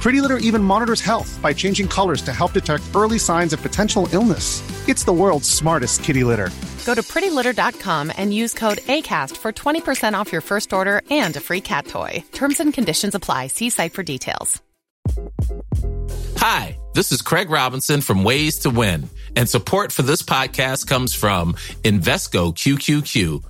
Pretty 0.00 0.22
Litter 0.22 0.38
even 0.38 0.62
monitors 0.62 1.02
health 1.02 1.38
by 1.42 1.52
changing 1.52 1.86
colors 1.86 2.22
to 2.22 2.32
help 2.32 2.54
detect 2.54 2.82
early 2.94 3.18
signs 3.18 3.52
of 3.52 3.60
potential 3.60 4.08
illness. 4.12 4.62
It's 4.88 5.04
the 5.04 5.12
world's 5.12 5.48
smartest 5.48 6.02
kitty 6.02 6.24
litter. 6.24 6.48
Go 6.86 6.94
to 6.94 7.02
prettylitter.com 7.02 8.10
and 8.16 8.32
use 8.32 8.54
code 8.54 8.78
ACAST 8.78 9.36
for 9.36 9.52
20% 9.52 10.14
off 10.14 10.32
your 10.32 10.40
first 10.40 10.72
order 10.72 11.02
and 11.10 11.36
a 11.36 11.40
free 11.40 11.60
cat 11.60 11.86
toy. 11.86 12.24
Terms 12.32 12.60
and 12.60 12.72
conditions 12.72 13.14
apply. 13.14 13.48
See 13.48 13.68
site 13.68 13.92
for 13.92 14.02
details. 14.02 14.62
Hi, 16.38 16.78
this 16.94 17.12
is 17.12 17.20
Craig 17.20 17.50
Robinson 17.50 18.00
from 18.00 18.24
Ways 18.24 18.60
to 18.60 18.70
Win, 18.70 19.10
and 19.36 19.46
support 19.46 19.92
for 19.92 20.00
this 20.00 20.22
podcast 20.22 20.86
comes 20.86 21.14
from 21.14 21.52
Invesco 21.84 22.54
QQQ 22.54 23.49